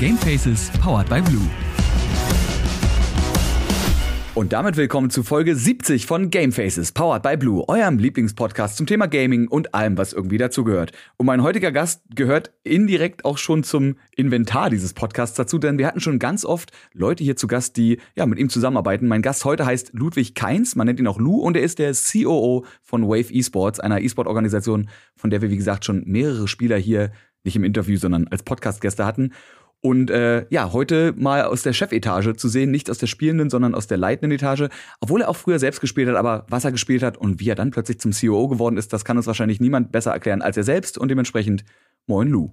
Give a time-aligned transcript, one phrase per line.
[0.00, 1.46] Gamefaces powered by Blue.
[4.34, 9.08] Und damit willkommen zu Folge 70 von Gamefaces, powered by Blue, eurem Lieblingspodcast zum Thema
[9.08, 10.92] Gaming und allem, was irgendwie dazugehört.
[11.18, 15.86] Und mein heutiger Gast gehört indirekt auch schon zum Inventar dieses Podcasts dazu, denn wir
[15.86, 19.06] hatten schon ganz oft Leute hier zu Gast, die ja mit ihm zusammenarbeiten.
[19.06, 21.92] Mein Gast heute heißt Ludwig Keins, man nennt ihn auch Lou, und er ist der
[21.92, 27.12] COO von Wave Esports, einer E-Sport-Organisation, von der wir, wie gesagt, schon mehrere Spieler hier
[27.44, 29.32] nicht im Interview, sondern als Podcast-Gäste hatten.
[29.82, 33.74] Und äh, ja, heute mal aus der Chefetage zu sehen, nicht aus der spielenden, sondern
[33.74, 34.68] aus der leitenden Etage.
[35.00, 37.54] Obwohl er auch früher selbst gespielt hat, aber was er gespielt hat und wie er
[37.54, 40.64] dann plötzlich zum CEO geworden ist, das kann uns wahrscheinlich niemand besser erklären als er
[40.64, 41.64] selbst und dementsprechend
[42.06, 42.50] moin Lou.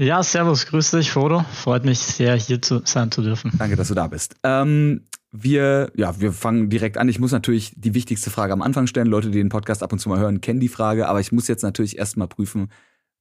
[0.00, 1.44] Ja, servus, grüß dich, Frodo.
[1.52, 3.50] Freut mich sehr, hier zu sein zu dürfen.
[3.58, 4.36] Danke, dass du da bist.
[4.44, 7.08] Ähm, wir, ja, wir fangen direkt an.
[7.08, 9.08] Ich muss natürlich die wichtigste Frage am Anfang stellen.
[9.08, 11.48] Leute, die den Podcast ab und zu mal hören, kennen die Frage, aber ich muss
[11.48, 12.70] jetzt natürlich erstmal prüfen,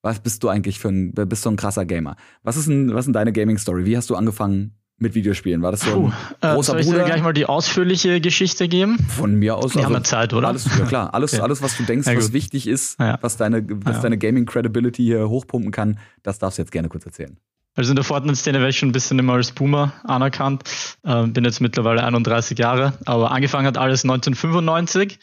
[0.08, 2.16] was bist du eigentlich für ein, bist du ein krasser Gamer?
[2.42, 3.86] Was ist denn, was ist denn deine Gaming-Story?
[3.86, 5.62] Wie hast du angefangen mit Videospielen?
[5.62, 7.00] War das so ein Puh, äh, großer soll ich Bruder?
[7.00, 8.98] dir gleich mal die ausführliche Geschichte geben?
[9.10, 9.76] Von mir aus.
[9.76, 10.48] Wir also, haben Zeit, oder?
[10.48, 11.44] Alles, ja klar, alles, okay.
[11.44, 13.20] alles, was du denkst, was wichtig ist, ja.
[13.22, 14.04] was deine, was ja.
[14.04, 17.38] deine Gaming-Credibility hier hochpumpen kann, das darfst du jetzt gerne kurz erzählen.
[17.78, 20.64] Also in der Fortnite-Szene wäre ich schon ein bisschen immer als Boomer anerkannt.
[21.03, 25.20] Äh, bin jetzt mittlerweile 31 Jahre, aber angefangen hat alles 1995.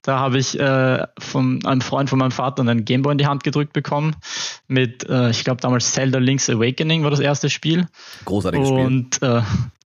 [0.00, 3.44] Da habe ich äh, von einem Freund von meinem Vater einen Gameboy in die Hand
[3.44, 4.16] gedrückt bekommen.
[4.68, 7.86] Mit, äh, ich glaube damals Zelda Link's Awakening war das erste Spiel.
[8.24, 8.86] Großartiges Spiel.
[8.86, 9.42] Und äh,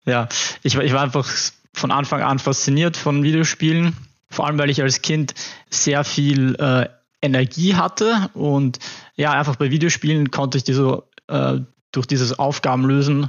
[0.06, 0.28] ja,
[0.62, 1.28] ich, ich war einfach
[1.72, 3.96] von Anfang an fasziniert von Videospielen.
[4.30, 5.34] Vor allem, weil ich als Kind
[5.70, 6.86] sehr viel äh,
[7.20, 8.78] Energie hatte und
[9.16, 11.58] ja, einfach bei Videospielen konnte ich die so äh,
[11.92, 13.28] durch dieses Aufgabenlösen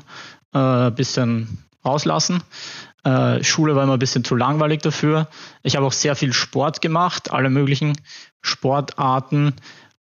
[0.54, 2.42] äh, bisschen rauslassen.
[3.04, 5.28] Äh, Schule war immer ein bisschen zu langweilig dafür.
[5.62, 7.98] Ich habe auch sehr viel Sport gemacht, alle möglichen
[8.42, 9.54] Sportarten.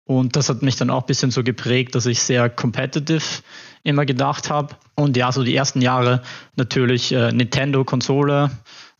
[0.04, 3.44] Und das hat mich dann auch ein bisschen so geprägt, dass ich sehr competitive
[3.84, 4.76] immer gedacht habe.
[4.96, 6.24] Und ja, so die ersten Jahre
[6.56, 8.52] natürlich äh, Nintendo-Konsole,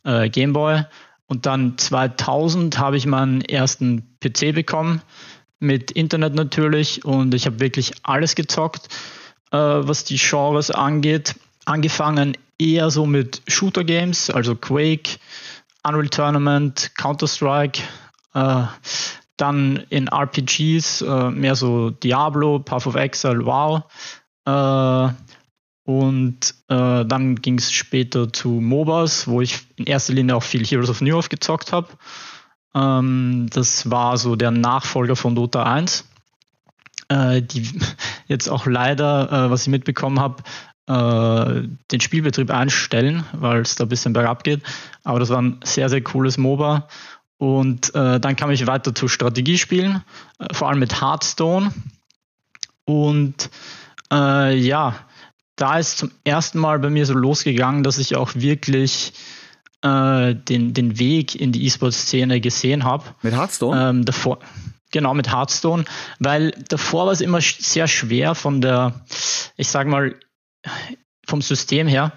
[0.04, 0.84] äh, Gameboy.
[1.26, 5.02] Und dann 2000 habe ich meinen ersten PC bekommen,
[5.58, 7.04] mit Internet natürlich.
[7.04, 8.88] Und ich habe wirklich alles gezockt
[9.50, 11.34] äh, was die Genres angeht.
[11.64, 15.18] Angefangen eher so mit Shooter-Games, also Quake,
[15.82, 17.82] Unreal Tournament, Counter-Strike,
[18.34, 18.64] äh,
[19.36, 23.82] dann in RPGs äh, mehr so Diablo, Path of Exile, WoW.
[24.44, 25.12] Äh,
[25.84, 30.64] und äh, dann ging es später zu MOBAs, wo ich in erster Linie auch viel
[30.64, 31.88] Heroes of New York gezockt habe.
[32.74, 36.09] Ähm, das war so der Nachfolger von Dota 1
[37.10, 37.68] äh, die
[38.26, 40.42] jetzt auch leider, äh, was ich mitbekommen habe,
[40.86, 44.62] äh, den Spielbetrieb einstellen, weil es da ein bisschen bergab geht.
[45.04, 46.88] Aber das war ein sehr, sehr cooles MOBA.
[47.36, 50.02] Und äh, dann kam ich weiter zu Strategiespielen,
[50.38, 51.72] äh, vor allem mit Hearthstone.
[52.84, 53.50] Und
[54.12, 54.96] ja,
[55.54, 59.12] da ist zum ersten Mal bei mir so losgegangen, dass ich auch wirklich
[59.82, 63.04] äh, den, den Weg in die E-Sport-Szene gesehen habe.
[63.22, 63.90] Mit Hearthstone?
[63.90, 64.40] Ähm, davor,
[64.92, 65.84] Genau, mit Hearthstone,
[66.18, 69.00] weil davor war es immer sehr schwer von der,
[69.56, 70.16] ich sag mal,
[71.26, 72.12] vom System her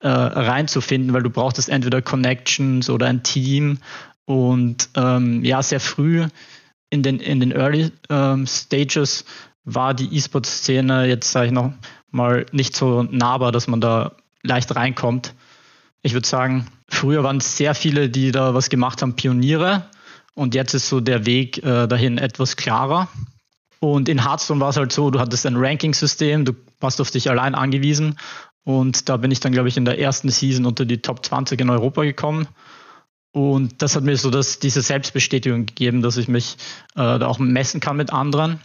[0.00, 3.78] äh, reinzufinden, weil du brauchtest entweder Connections oder ein Team
[4.26, 6.26] und ähm, ja, sehr früh
[6.90, 9.24] in den, in den Early ähm, Stages
[9.64, 11.72] war die E-Sport-Szene jetzt, sage ich noch
[12.10, 14.12] mal, nicht so nahbar, dass man da
[14.42, 15.34] leicht reinkommt.
[16.02, 19.84] Ich würde sagen, früher waren es sehr viele, die da was gemacht haben, Pioniere
[20.38, 23.08] und jetzt ist so der Weg äh, dahin etwas klarer.
[23.80, 27.28] Und in Hearthstone war es halt so, du hattest ein Ranking-System, du warst auf dich
[27.28, 28.16] allein angewiesen.
[28.62, 31.60] Und da bin ich dann, glaube ich, in der ersten Season unter die Top 20
[31.60, 32.46] in Europa gekommen.
[33.32, 36.56] Und das hat mir so das, diese Selbstbestätigung gegeben, dass ich mich
[36.94, 38.60] äh, da auch messen kann mit anderen.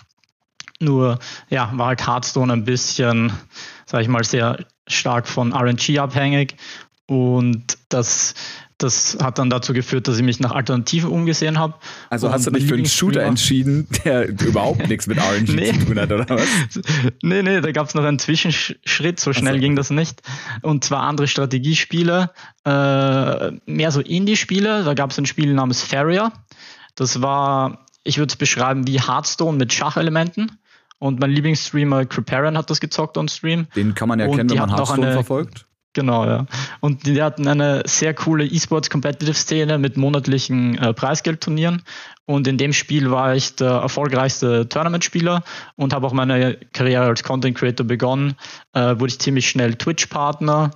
[0.80, 1.18] Nur
[1.50, 3.34] ja, war halt Hearthstone ein bisschen,
[3.88, 6.56] sage ich mal, sehr stark von RNG abhängig.
[7.08, 8.34] Und das
[8.78, 11.76] das hat dann dazu geführt, dass ich mich nach Alternativen umgesehen habe.
[12.10, 15.72] Also hast du dich für einen Shooter entschieden, der überhaupt nichts mit RNG nee.
[15.72, 16.42] zu tun hat, oder was?
[17.22, 19.60] Nee, nee, da gab es noch einen Zwischenschritt, so schnell so.
[19.60, 20.22] ging das nicht.
[20.62, 22.32] Und zwar andere Strategiespiele,
[22.66, 24.84] äh, mehr so Indie-Spiele.
[24.84, 26.32] Da gab es ein Spiel namens Farrier.
[26.96, 30.60] Das war, ich würde es beschreiben wie Hearthstone mit Schachelementen.
[31.00, 33.68] Und mein Lieblingsstreamer Cripparian hat das gezockt on Stream.
[33.76, 35.66] Den kann man ja kennen, wenn man Hearthstone verfolgt.
[35.94, 36.48] Genau, ja.
[36.80, 41.84] Und die hatten eine sehr coole E-Sports Competitive Szene mit monatlichen äh, Preisgeldturnieren.
[42.26, 45.44] Und in dem Spiel war ich der erfolgreichste Tournament-Spieler
[45.76, 48.36] und habe auch meine Karriere als Content Creator begonnen.
[48.74, 50.72] Äh, wurde ich ziemlich schnell Twitch-Partner.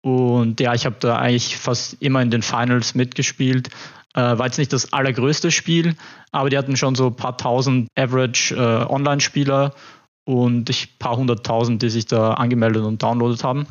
[0.00, 3.68] Und ja, ich habe da eigentlich fast immer in den Finals mitgespielt.
[4.14, 5.96] Äh, war jetzt nicht das allergrößte Spiel,
[6.30, 8.84] aber die hatten schon so ein paar tausend Average äh,
[10.24, 13.66] und ich paar hunderttausend, die sich da angemeldet und downloadet haben.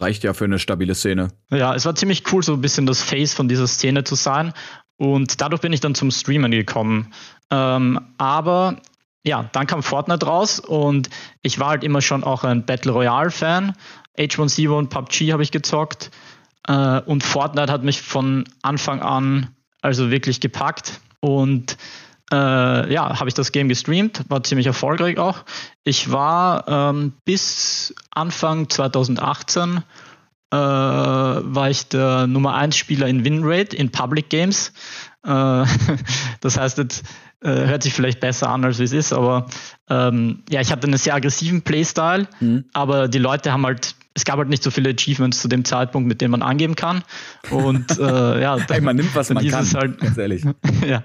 [0.00, 1.28] Reicht ja für eine stabile Szene.
[1.50, 4.52] Ja, es war ziemlich cool, so ein bisschen das Face von dieser Szene zu sein.
[4.96, 7.12] Und dadurch bin ich dann zum Streamen gekommen.
[7.50, 8.80] Ähm, aber
[9.24, 11.10] ja, dann kam Fortnite raus und
[11.42, 13.74] ich war halt immer schon auch ein Battle Royale-Fan.
[14.18, 16.10] H1Z1 und PUBG habe ich gezockt.
[16.66, 21.00] Äh, und Fortnite hat mich von Anfang an also wirklich gepackt.
[21.20, 21.76] Und
[22.32, 25.44] äh, ja, habe ich das Game gestreamt, war ziemlich erfolgreich auch.
[25.84, 29.82] Ich war ähm, bis Anfang 2018
[30.52, 34.72] äh, war ich der Nummer 1 Spieler in Winrate in Public Games.
[35.24, 35.28] Äh,
[36.40, 37.04] das heißt, jetzt
[37.42, 39.46] äh, hört sich vielleicht besser an, als es ist, aber
[39.88, 42.64] ähm, ja, ich hatte einen sehr aggressiven Playstyle, mhm.
[42.72, 46.08] aber die Leute haben halt es gab halt nicht so viele Achievements zu dem Zeitpunkt,
[46.08, 47.02] mit denen man angeben kann.
[47.50, 50.44] Und äh, ja, dann, hey, man nimmt, was man kann, halt, ganz ehrlich.
[50.86, 51.04] ja.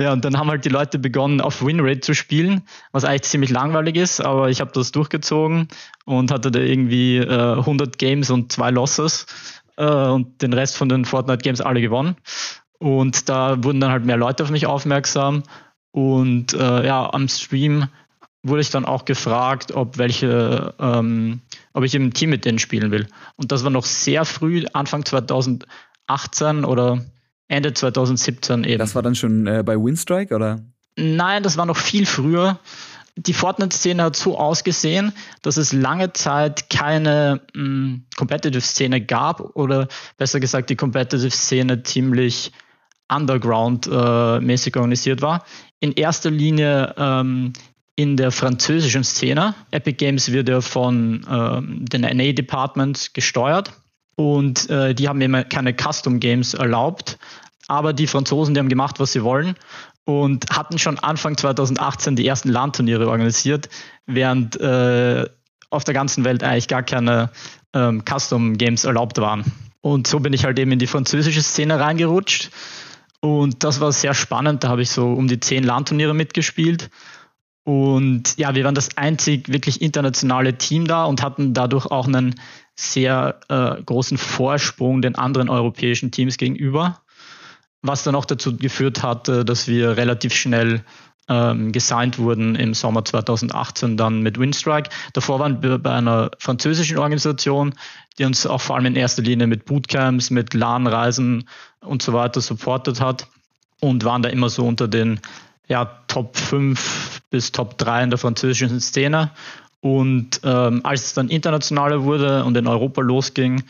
[0.00, 2.62] Ja, und dann haben halt die Leute begonnen, auf Winrate zu spielen,
[2.92, 5.68] was eigentlich ziemlich langweilig ist, aber ich habe das durchgezogen
[6.04, 9.26] und hatte da irgendwie äh, 100 Games und zwei Losses
[9.76, 12.16] äh, und den Rest von den Fortnite-Games alle gewonnen.
[12.78, 15.42] Und da wurden dann halt mehr Leute auf mich aufmerksam.
[15.92, 17.88] Und äh, ja, am Stream
[18.42, 21.40] wurde ich dann auch gefragt, ob welche, ähm,
[21.74, 23.06] ob ich im Team mit denen spielen will.
[23.36, 27.04] Und das war noch sehr früh, Anfang 2018 oder
[27.50, 28.78] Ende 2017 eben.
[28.78, 30.60] Das war dann schon äh, bei Winstrike oder?
[30.96, 32.60] Nein, das war noch viel früher.
[33.16, 35.12] Die Fortnite-Szene hat so ausgesehen,
[35.42, 42.52] dass es lange Zeit keine mm, Competitive-Szene gab oder besser gesagt die Competitive-Szene ziemlich
[43.12, 45.44] underground-mäßig äh, organisiert war.
[45.80, 47.52] In erster Linie ähm,
[47.96, 49.54] in der französischen Szene.
[49.72, 53.72] Epic Games wird ja von ähm, den NA Department gesteuert
[54.20, 57.18] und äh, die haben immer keine Custom Games erlaubt.
[57.68, 59.54] Aber die Franzosen, die haben gemacht, was sie wollen
[60.04, 63.70] und hatten schon Anfang 2018 die ersten LAN-Turniere organisiert,
[64.04, 65.26] während äh,
[65.70, 67.30] auf der ganzen Welt eigentlich gar keine
[67.72, 69.50] ähm, Custom Games erlaubt waren.
[69.80, 72.50] Und so bin ich halt eben in die französische Szene reingerutscht.
[73.20, 74.64] Und das war sehr spannend.
[74.64, 76.90] Da habe ich so um die zehn LAN-Turniere mitgespielt
[77.64, 82.34] und ja, wir waren das einzig wirklich internationale Team da und hatten dadurch auch einen
[82.80, 87.00] sehr äh, großen Vorsprung den anderen europäischen Teams gegenüber,
[87.82, 90.84] was dann auch dazu geführt hat, dass wir relativ schnell
[91.30, 94.90] ähm, gesigned wurden im Sommer 2018 dann mit Winstrike.
[95.12, 97.74] Davor waren wir bei einer französischen Organisation,
[98.18, 101.48] die uns auch vor allem in erster Linie mit Bootcamps, mit LAN-Reisen
[101.80, 103.28] und so weiter supportet hat
[103.80, 105.20] und waren da immer so unter den
[105.68, 109.30] ja, Top 5 bis Top 3 in der französischen Szene.
[109.80, 113.62] Und ähm, als es dann internationaler wurde und in Europa losging,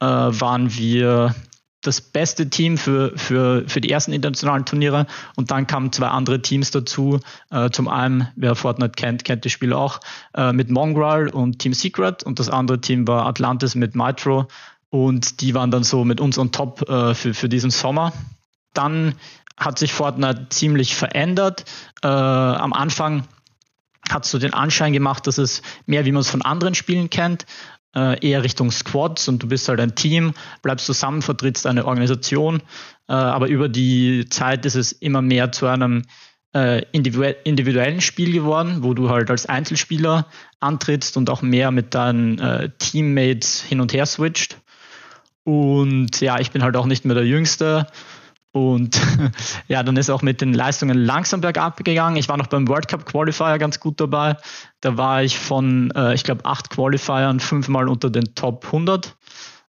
[0.00, 1.34] äh, waren wir
[1.82, 5.06] das beste Team für, für, für die ersten internationalen Turniere
[5.36, 7.20] und dann kamen zwei andere Teams dazu.
[7.50, 10.00] Äh, zum einen, wer Fortnite kennt, kennt die Spiele auch,
[10.34, 14.48] äh, mit Mongrel und Team Secret und das andere Team war Atlantis mit Mitro
[14.90, 18.12] und die waren dann so mit uns on top äh, für, für diesen Sommer.
[18.74, 19.14] Dann
[19.56, 21.64] hat sich Fortnite ziemlich verändert.
[22.02, 23.24] Äh, am Anfang
[24.12, 27.46] hat so den Anschein gemacht, dass es mehr, wie man es von anderen Spielen kennt,
[27.94, 32.62] äh, eher Richtung Squads und du bist halt ein Team, bleibst zusammen, vertrittst eine Organisation.
[33.08, 36.02] Äh, aber über die Zeit ist es immer mehr zu einem
[36.54, 40.26] äh, individuellen Spiel geworden, wo du halt als Einzelspieler
[40.58, 44.58] antrittst und auch mehr mit deinen äh, Teammates hin und her switcht.
[45.44, 47.86] Und ja, ich bin halt auch nicht mehr der Jüngste
[48.52, 49.00] und
[49.68, 52.16] ja, dann ist auch mit den Leistungen langsam bergab gegangen.
[52.16, 54.36] Ich war noch beim World Cup Qualifier ganz gut dabei.
[54.80, 59.16] Da war ich von, äh, ich glaube, acht Qualifiern fünfmal unter den Top 100.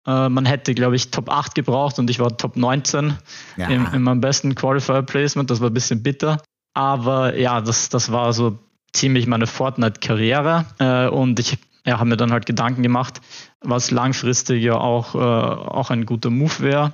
[0.07, 3.15] Äh, man hätte, glaube ich, Top 8 gebraucht und ich war Top 19
[3.57, 3.67] ja.
[3.67, 5.49] in, in meinem besten Qualifier Placement.
[5.49, 6.41] Das war ein bisschen bitter.
[6.73, 8.57] Aber ja, das, das war so
[8.91, 10.65] ziemlich meine Fortnite-Karriere.
[10.79, 13.21] Äh, und ich ja, habe mir dann halt Gedanken gemacht,
[13.61, 16.93] was langfristig ja auch, äh, auch ein guter Move wäre.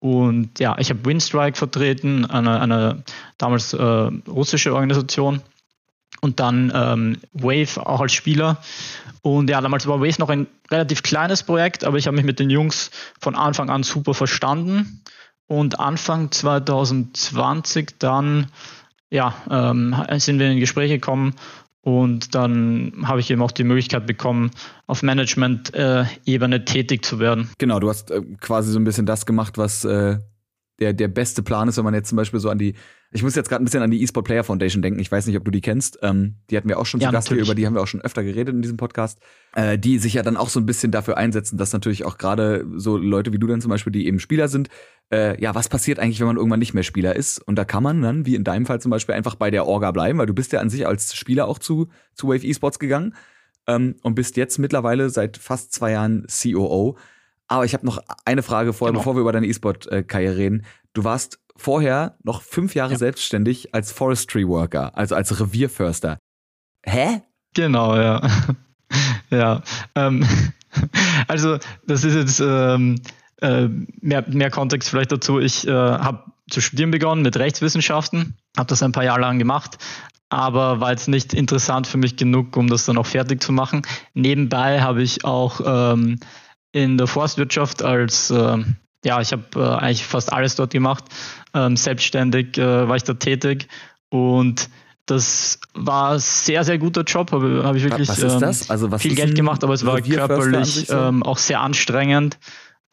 [0.00, 3.02] Und ja, ich habe Winstrike vertreten, eine, eine
[3.36, 5.42] damals äh, russische Organisation.
[6.20, 8.58] Und dann ähm, Wave auch als Spieler.
[9.22, 12.40] Und ja, damals war Wave noch ein relativ kleines Projekt, aber ich habe mich mit
[12.40, 12.90] den Jungs
[13.20, 15.02] von Anfang an super verstanden.
[15.46, 18.50] Und Anfang 2020 dann
[19.10, 21.34] ja, ähm, sind wir in Gespräche gekommen
[21.88, 24.50] und dann habe ich eben auch die Möglichkeit bekommen,
[24.86, 27.48] auf Management-Ebene tätig zu werden.
[27.56, 30.18] Genau, du hast äh, quasi so ein bisschen das gemacht, was äh,
[30.80, 32.74] der, der beste Plan ist, wenn man jetzt zum Beispiel so an die,
[33.10, 35.00] ich muss jetzt gerade ein bisschen an die eSport Player Foundation denken.
[35.00, 35.98] Ich weiß nicht, ob du die kennst.
[36.02, 37.86] Ähm, die hatten wir auch schon ja, zu Gast hier, über die haben wir auch
[37.86, 39.18] schon öfter geredet in diesem Podcast.
[39.54, 42.66] Äh, die sich ja dann auch so ein bisschen dafür einsetzen, dass natürlich auch gerade
[42.76, 44.68] so Leute wie du dann zum Beispiel, die eben Spieler sind,
[45.10, 47.38] äh, ja, was passiert eigentlich, wenn man irgendwann nicht mehr Spieler ist?
[47.38, 49.90] Und da kann man dann, wie in deinem Fall zum Beispiel, einfach bei der Orga
[49.90, 53.14] bleiben, weil du bist ja an sich als Spieler auch zu, zu Wave Esports gegangen
[53.66, 56.96] ähm, und bist jetzt mittlerweile seit fast zwei Jahren COO.
[57.48, 59.00] Aber ich habe noch eine Frage vorher, genau.
[59.00, 60.66] bevor wir über deine E-Sport-Karriere reden.
[60.92, 62.98] Du warst vorher noch fünf Jahre ja.
[62.98, 66.18] selbstständig als Forestry Worker, also als Revierförster.
[66.84, 67.22] Hä?
[67.54, 68.20] Genau, ja.
[69.30, 69.62] ja.
[69.94, 70.26] Ähm,
[71.28, 73.00] also, das ist jetzt ähm,
[73.40, 73.68] äh,
[74.00, 75.40] mehr, mehr Kontext vielleicht dazu.
[75.40, 79.78] Ich äh, habe zu studieren begonnen mit Rechtswissenschaften, habe das ein paar Jahre lang gemacht,
[80.30, 83.82] aber war jetzt nicht interessant für mich genug, um das dann auch fertig zu machen.
[84.14, 86.18] Nebenbei habe ich auch ähm,
[86.78, 88.58] in der Forstwirtschaft als, äh,
[89.04, 91.04] ja, ich habe äh, eigentlich fast alles dort gemacht.
[91.54, 93.68] Ähm, selbstständig äh, war ich da tätig
[94.10, 94.68] und
[95.06, 99.34] das war ein sehr, sehr guter Job, habe hab ich wirklich ähm, also viel Geld
[99.34, 100.94] gemacht, aber es war körperlich so?
[100.94, 102.38] ähm, auch sehr anstrengend.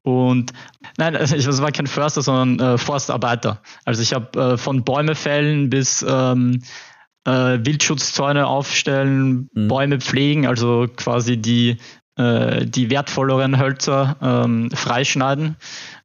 [0.02, 0.54] Und
[0.98, 3.62] nein, also es war kein Förster, sondern äh, Forstarbeiter.
[3.84, 6.62] Also ich habe äh, von Bäume fällen bis ähm,
[7.26, 9.68] äh, Wildschutzzäune aufstellen, mhm.
[9.68, 11.78] Bäume pflegen, also quasi die
[12.18, 15.58] äh, die wertvolleren Hölzer ähm, freischneiden,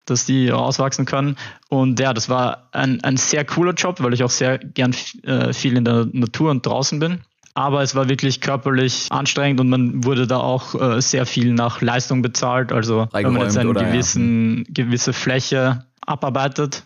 [0.06, 1.36] dass die auswachsen können.
[1.68, 5.52] Und ja, das war ein, ein sehr cooler Job, weil ich auch sehr gern äh,
[5.52, 7.20] viel in der Natur und draußen bin.
[7.54, 11.80] Aber es war wirklich körperlich anstrengend und man wurde da auch äh, sehr viel nach
[11.80, 12.72] Leistung bezahlt.
[12.72, 14.84] Also wenn man jetzt eine gewissen, ja.
[14.84, 16.84] gewisse Fläche abarbeitet.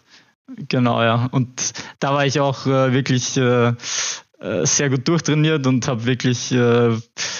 [0.69, 1.29] Genau, ja.
[1.33, 3.73] Und da war ich auch äh, wirklich äh,
[4.45, 6.91] äh sehr gut durchtrainiert und habe wirklich äh,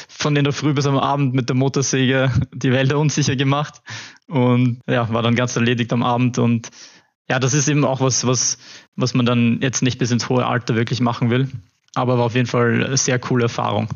[0.09, 3.83] von in der Früh bis am Abend mit der Motorsäge die Wälder unsicher gemacht
[4.27, 6.71] und ja, war dann ganz erledigt am Abend und
[7.29, 8.59] ja, das ist eben auch was, was,
[8.97, 11.49] was man dann jetzt nicht bis ins hohe Alter wirklich machen will.
[11.95, 13.89] Aber war auf jeden Fall eine sehr coole Erfahrung.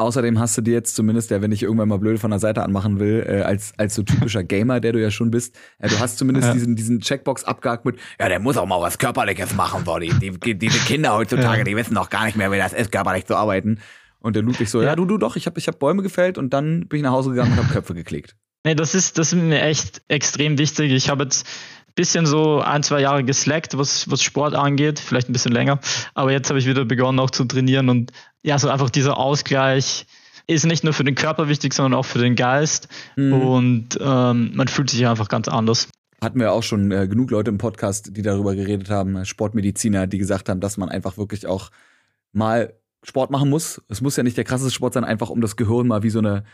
[0.00, 2.62] Außerdem hast du dir jetzt zumindest, ja, wenn ich irgendwann mal blöd von der Seite
[2.62, 6.00] anmachen will, äh, als, als so typischer Gamer, der du ja schon bist, äh, du
[6.00, 6.54] hast zumindest ja.
[6.54, 10.08] diesen, diesen Checkbox abgehakt mit, ja, der muss auch mal was Körperliches machen, boah, die,
[10.08, 11.64] die, diese Kinder heutzutage, ja.
[11.64, 13.80] die wissen doch gar nicht mehr, wie das ist, körperlich zu arbeiten.
[14.20, 16.54] Und der Ludwig so, ja, du, du doch, ich habe ich hab Bäume gefällt und
[16.54, 18.36] dann bin ich nach Hause gegangen und habe Köpfe geklickt.
[18.64, 20.92] Nee, das ist, das ist mir echt extrem wichtig.
[20.92, 21.46] Ich habe jetzt
[21.94, 25.80] bisschen so ein, zwei Jahre geslackt, was, was Sport angeht, vielleicht ein bisschen länger.
[26.14, 30.06] Aber jetzt habe ich wieder begonnen auch zu trainieren und ja, so einfach dieser Ausgleich
[30.46, 32.88] ist nicht nur für den Körper wichtig, sondern auch für den Geist.
[33.16, 33.32] Mhm.
[33.32, 35.88] Und ähm, man fühlt sich einfach ganz anders.
[36.20, 40.18] Hatten wir auch schon äh, genug Leute im Podcast, die darüber geredet haben, Sportmediziner, die
[40.18, 41.70] gesagt haben, dass man einfach wirklich auch
[42.32, 43.80] mal Sport machen muss.
[43.88, 46.18] Es muss ja nicht der krasseste Sport sein, einfach um das Gehirn mal wie so
[46.18, 46.44] eine,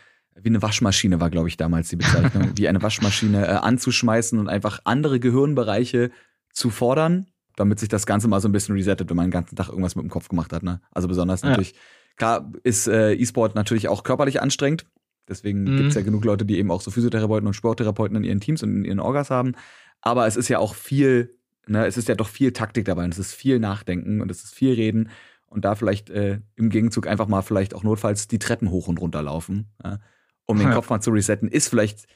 [0.43, 4.49] wie eine Waschmaschine war, glaube ich, damals die Bezeichnung, wie eine Waschmaschine äh, anzuschmeißen und
[4.49, 6.11] einfach andere Gehirnbereiche
[6.53, 7.27] zu fordern,
[7.57, 9.97] damit sich das Ganze mal so ein bisschen resettet, wenn man den ganzen Tag irgendwas
[9.97, 10.63] mit dem Kopf gemacht hat.
[10.63, 10.81] Ne?
[10.93, 11.51] Also besonders ja.
[11.51, 11.75] natürlich,
[12.17, 14.87] klar ist äh, E-Sport natürlich auch körperlich anstrengend.
[15.29, 15.77] Deswegen mhm.
[15.77, 18.63] gibt es ja genug Leute, die eben auch so Physiotherapeuten und Sporttherapeuten in ihren Teams
[18.63, 19.55] und in ihren Orgas haben.
[20.01, 23.13] Aber es ist ja auch viel, ne, es ist ja doch viel Taktik dabei und
[23.13, 25.09] es ist viel Nachdenken und es ist viel Reden
[25.47, 29.01] und da vielleicht äh, im Gegenzug einfach mal vielleicht auch notfalls die Treppen hoch und
[29.01, 29.99] runter laufen, ja,
[30.47, 30.75] um den ja.
[30.75, 32.07] Kopf mal zu resetten, ist vielleicht,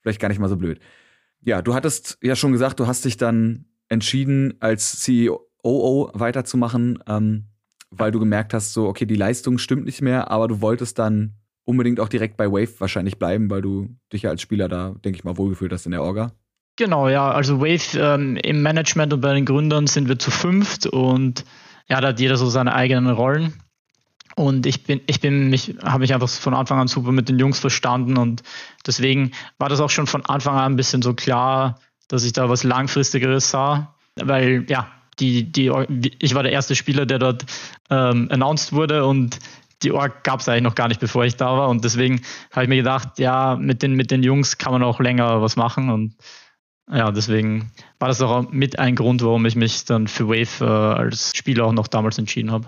[0.00, 0.80] vielleicht gar nicht mal so blöd.
[1.40, 7.48] Ja, du hattest ja schon gesagt, du hast dich dann entschieden, als CEO weiterzumachen, ähm,
[7.90, 11.34] weil du gemerkt hast, so, okay, die Leistung stimmt nicht mehr, aber du wolltest dann
[11.64, 15.18] unbedingt auch direkt bei Wave wahrscheinlich bleiben, weil du dich ja als Spieler da, denke
[15.18, 16.32] ich mal, wohlgefühlt hast in der Orga.
[16.76, 17.30] Genau, ja.
[17.30, 21.44] Also Wave ähm, im Management und bei den Gründern sind wir zu fünft und
[21.88, 23.52] ja, da hat jeder so seine eigenen Rollen.
[24.36, 27.38] Und ich bin, ich bin mich, habe mich einfach von Anfang an super mit den
[27.38, 28.42] Jungs verstanden und
[28.86, 32.48] deswegen war das auch schon von Anfang an ein bisschen so klar, dass ich da
[32.48, 35.70] was Langfristigeres sah, weil ja, die, die,
[36.18, 37.44] ich war der erste Spieler, der dort
[37.90, 39.38] ähm, announced wurde und
[39.82, 41.68] die Org gab es eigentlich noch gar nicht, bevor ich da war.
[41.68, 42.20] Und deswegen
[42.52, 45.56] habe ich mir gedacht, ja, mit den, mit den Jungs kann man auch länger was
[45.56, 45.90] machen.
[45.90, 46.14] Und
[46.90, 51.00] ja, deswegen war das auch mit ein Grund, warum ich mich dann für Wave äh,
[51.00, 52.66] als Spieler auch noch damals entschieden habe.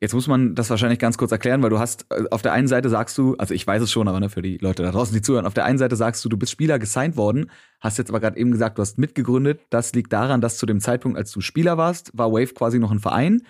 [0.00, 2.68] Jetzt muss man das wahrscheinlich ganz kurz erklären, weil du hast, äh, auf der einen
[2.68, 5.12] Seite sagst du, also ich weiß es schon, aber ne, für die Leute da draußen,
[5.12, 7.50] die zuhören, auf der einen Seite sagst du, du bist Spieler gesigned worden,
[7.80, 9.60] hast jetzt aber gerade eben gesagt, du hast mitgegründet.
[9.70, 12.92] Das liegt daran, dass zu dem Zeitpunkt, als du Spieler warst, war Wave quasi noch
[12.92, 13.42] ein Verein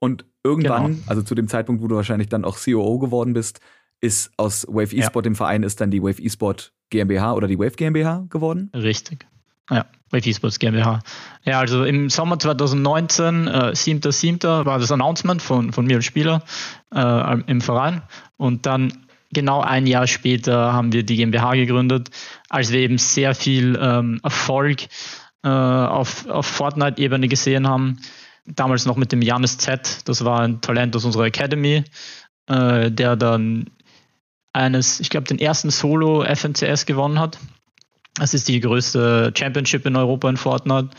[0.00, 1.02] und irgendwann, genau.
[1.06, 3.60] also zu dem Zeitpunkt, wo du wahrscheinlich dann auch COO geworden bist,
[4.00, 5.30] ist aus Wave eSport, ja.
[5.30, 8.70] dem Verein, ist dann die Wave eSport GmbH oder die Wave GmbH geworden?
[8.74, 9.26] Richtig.
[9.70, 11.00] Ja, bei Esports GmbH.
[11.44, 14.64] Ja, also im Sommer 2019, äh, 7.7.
[14.64, 16.42] war das Announcement von, von mir als Spieler
[16.94, 18.02] äh, im Verein.
[18.36, 18.92] Und dann
[19.32, 22.10] genau ein Jahr später haben wir die GmbH gegründet,
[22.48, 24.84] als wir eben sehr viel ähm, Erfolg
[25.42, 27.98] äh, auf, auf Fortnite-Ebene gesehen haben.
[28.46, 31.82] Damals noch mit dem Janis Z, das war ein Talent aus unserer Academy,
[32.46, 33.66] äh, der dann
[34.52, 37.36] eines, ich glaube, den ersten Solo FNCS gewonnen hat.
[38.14, 40.90] Das ist die größte Championship in Europa in Fortnite.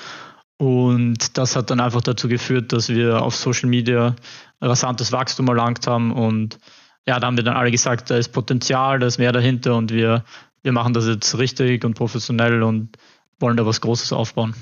[0.58, 4.16] Und das hat dann einfach dazu geführt, dass wir auf Social Media
[4.62, 6.12] rasantes Wachstum erlangt haben.
[6.12, 6.60] Und
[7.08, 9.92] ja, da haben wir dann alle gesagt, da ist Potenzial, da ist mehr dahinter und
[9.92, 10.24] wir,
[10.64, 12.98] wir machen das jetzt richtig und professionell und
[13.40, 14.56] wollen da was Großes aufbauen.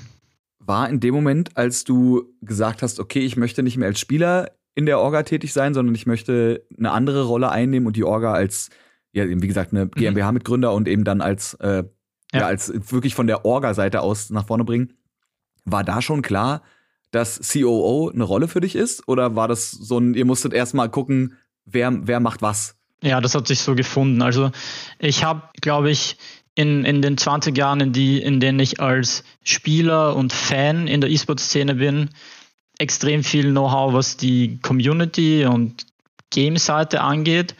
[0.58, 4.50] War in dem Moment, als du gesagt hast, okay, ich möchte nicht mehr als Spieler
[4.74, 8.32] in der Orga tätig sein, sondern ich möchte eine andere Rolle einnehmen und die Orga
[8.32, 8.70] als,
[9.12, 11.84] ja, wie gesagt, eine GmbH-Mitgründer und eben dann als, äh,
[12.34, 12.40] ja.
[12.40, 12.46] ja.
[12.46, 14.92] als wirklich von der Orga-Seite aus nach vorne bringen.
[15.64, 16.62] War da schon klar,
[17.10, 19.08] dass COO eine Rolle für dich ist?
[19.08, 22.76] Oder war das so ein, ihr musstet erstmal gucken, wer, wer macht was?
[23.02, 24.20] Ja, das hat sich so gefunden.
[24.22, 24.50] Also
[24.98, 26.16] ich habe, glaube ich,
[26.54, 31.00] in, in den 20 Jahren, in, die, in denen ich als Spieler und Fan in
[31.00, 32.10] der E-Sport-Szene bin,
[32.78, 35.86] extrem viel Know-how, was die Community und
[36.30, 37.54] Game-Seite angeht.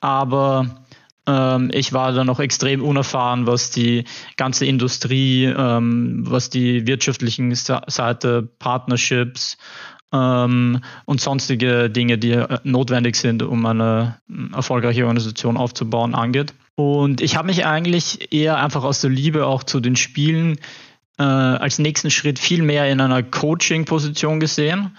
[0.00, 0.85] Aber
[1.28, 4.04] ich war da noch extrem unerfahren, was die
[4.36, 9.58] ganze Industrie, ähm, was die wirtschaftlichen Seite, Partnerships
[10.12, 14.20] ähm, und sonstige Dinge, die äh, notwendig sind, um eine
[14.54, 16.54] erfolgreiche Organisation aufzubauen, angeht.
[16.76, 20.58] Und ich habe mich eigentlich eher einfach aus der Liebe auch zu den Spielen
[21.18, 24.96] äh, als nächsten Schritt viel mehr in einer Coaching-Position gesehen.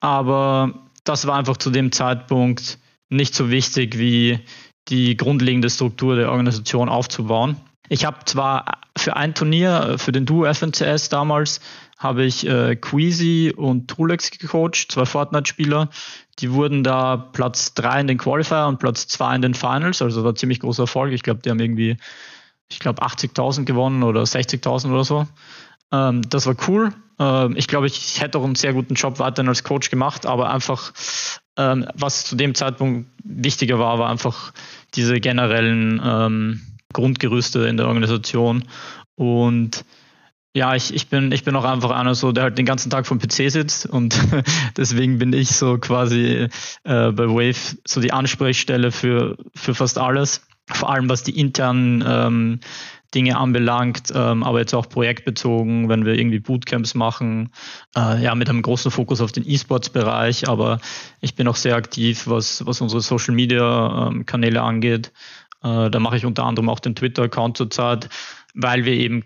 [0.00, 4.38] Aber das war einfach zu dem Zeitpunkt nicht so wichtig wie
[4.88, 7.56] die grundlegende Struktur der Organisation aufzubauen.
[7.88, 11.60] Ich habe zwar für ein Turnier, für den Duo FNCS damals,
[11.98, 15.88] habe ich äh, Queasy und Trulex gecoacht, zwei Fortnite-Spieler.
[16.38, 20.22] Die wurden da Platz drei in den Qualifier und Platz zwei in den Finals, also
[20.22, 21.12] war ziemlich großer Erfolg.
[21.12, 21.96] Ich glaube, die haben irgendwie,
[22.68, 25.26] ich glaube, 80.000 gewonnen oder 60.000 oder so.
[25.90, 26.92] Ähm, das war cool.
[27.18, 30.50] Ähm, ich glaube, ich hätte auch einen sehr guten Job weiterhin als Coach gemacht, aber
[30.50, 30.92] einfach,
[31.58, 34.52] ähm, was zu dem Zeitpunkt wichtiger war, war einfach
[34.94, 36.60] diese generellen ähm,
[36.92, 38.64] Grundgerüste in der Organisation.
[39.16, 39.84] Und
[40.54, 43.06] ja, ich, ich, bin, ich bin auch einfach einer so, der halt den ganzen Tag
[43.06, 44.18] vom PC sitzt und
[44.76, 46.48] deswegen bin ich so quasi
[46.84, 50.47] äh, bei Wave so die Ansprechstelle für, für fast alles.
[50.70, 52.60] Vor allem was die internen ähm,
[53.14, 57.52] Dinge anbelangt, ähm, aber jetzt auch projektbezogen, wenn wir irgendwie Bootcamps machen,
[57.96, 60.78] äh, ja, mit einem großen Fokus auf den E-Sports-Bereich, aber
[61.20, 65.12] ich bin auch sehr aktiv, was, was unsere Social-Media-Kanäle ähm, angeht.
[65.62, 68.10] Äh, da mache ich unter anderem auch den Twitter-Account zurzeit,
[68.54, 69.24] weil wir eben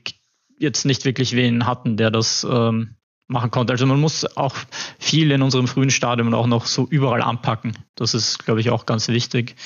[0.59, 2.94] jetzt nicht wirklich wen hatten, der das ähm,
[3.33, 3.73] machen konnte.
[3.73, 4.55] Also man muss auch
[4.99, 7.77] viel in unserem frühen Stadium auch noch so überall anpacken.
[7.95, 9.57] Das ist, glaube ich, auch ganz wichtig.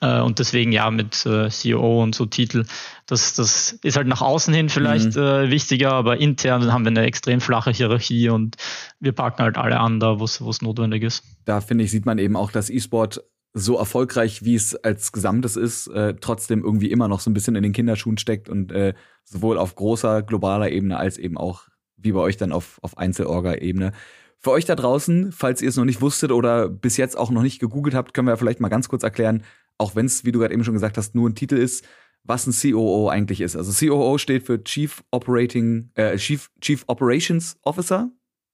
[0.00, 2.64] Äh, und deswegen ja mit äh, CEO und so Titel,
[3.06, 5.22] das, das ist halt nach außen hin vielleicht mhm.
[5.22, 8.56] äh, wichtiger, aber intern haben wir eine extrem flache Hierarchie und
[9.00, 11.24] wir packen halt alle an da, wo es notwendig ist.
[11.44, 13.22] Da finde ich, sieht man eben auch, dass E-Sport
[13.54, 17.54] so erfolgreich, wie es als Gesamtes ist, äh, trotzdem irgendwie immer noch so ein bisschen
[17.54, 21.68] in den Kinderschuhen steckt und äh, sowohl auf großer globaler Ebene als eben auch
[22.04, 23.92] wie bei euch dann auf, auf Einzelorga-Ebene.
[24.38, 27.42] Für euch da draußen, falls ihr es noch nicht wusstet oder bis jetzt auch noch
[27.42, 29.42] nicht gegoogelt habt, können wir vielleicht mal ganz kurz erklären,
[29.78, 31.84] auch wenn es, wie du gerade eben schon gesagt hast, nur ein Titel ist,
[32.24, 33.56] was ein COO eigentlich ist.
[33.56, 38.10] Also COO steht für Chief Operating, äh, Chief, Chief Operations Officer,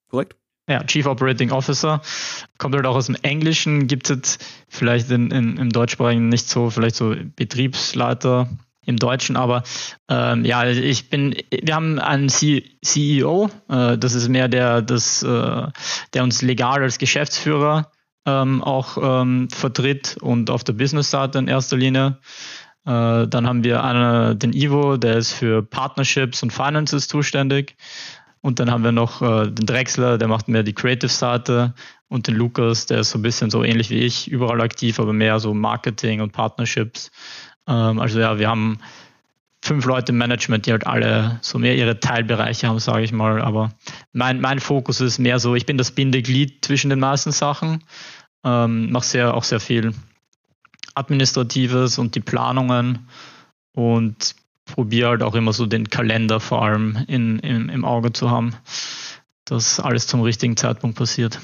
[0.09, 0.37] korrekt?
[0.69, 2.01] Ja, Chief Operating Officer.
[2.59, 6.71] Kommt halt auch aus dem Englischen, gibt es vielleicht in, in, im Deutschsprachigen nicht so,
[6.71, 8.49] vielleicht so Betriebsleiter,
[8.87, 9.63] im Deutschen, aber
[10.09, 15.23] ähm, ja, ich bin, wir haben einen C CEO, äh, das ist mehr der, das,
[15.23, 15.67] äh,
[16.15, 17.93] der uns legal als Geschäftsführer
[18.27, 22.19] ähm, auch ähm, vertritt und auf der Business-Seite in erster Linie.
[22.87, 27.77] Äh, dann haben wir einen, den Ivo, der ist für Partnerships und Finances zuständig.
[28.43, 31.75] Und dann haben wir noch äh, den Drexler, der macht mehr die Creative-Seite
[32.09, 35.13] und den Lukas, der ist so ein bisschen so ähnlich wie ich, überall aktiv, aber
[35.13, 37.11] mehr so Marketing und Partnerships.
[37.67, 38.79] Ähm, also ja, wir haben
[39.63, 43.43] fünf Leute im Management, die halt alle so mehr ihre Teilbereiche haben, sage ich mal.
[43.43, 43.73] Aber
[44.13, 47.85] mein, mein Fokus ist mehr so, ich bin das Bindeglied zwischen den meisten Sachen,
[48.45, 49.95] ähm, mache sehr, auch sehr viel
[50.95, 53.07] Administratives und die Planungen
[53.73, 58.31] und probiere halt auch immer so den Kalender vor allem in, in, im Auge zu
[58.31, 58.55] haben,
[59.45, 61.39] dass alles zum richtigen Zeitpunkt passiert.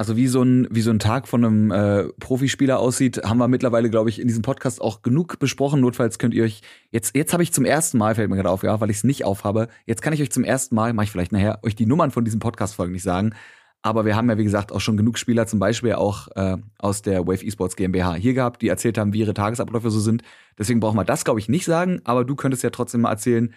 [0.00, 3.48] Also wie so ein, wie so ein Tag von einem äh, Profispieler aussieht, haben wir
[3.48, 5.82] mittlerweile, glaube ich, in diesem Podcast auch genug besprochen.
[5.82, 8.62] Notfalls könnt ihr euch, jetzt, jetzt habe ich zum ersten Mal, fällt mir gerade auf,
[8.62, 11.10] ja, weil ich es nicht aufhabe, jetzt kann ich euch zum ersten Mal, mache ich
[11.10, 13.34] vielleicht nachher, euch die Nummern von diesem Podcast-Folgen nicht sagen.
[13.82, 17.02] Aber wir haben ja, wie gesagt, auch schon genug Spieler, zum Beispiel auch äh, aus
[17.02, 20.22] der Wave Esports GmbH hier gehabt, die erzählt haben, wie ihre Tagesabläufe so sind.
[20.58, 22.00] Deswegen brauchen wir das, glaube ich, nicht sagen.
[22.04, 23.52] Aber du könntest ja trotzdem mal erzählen,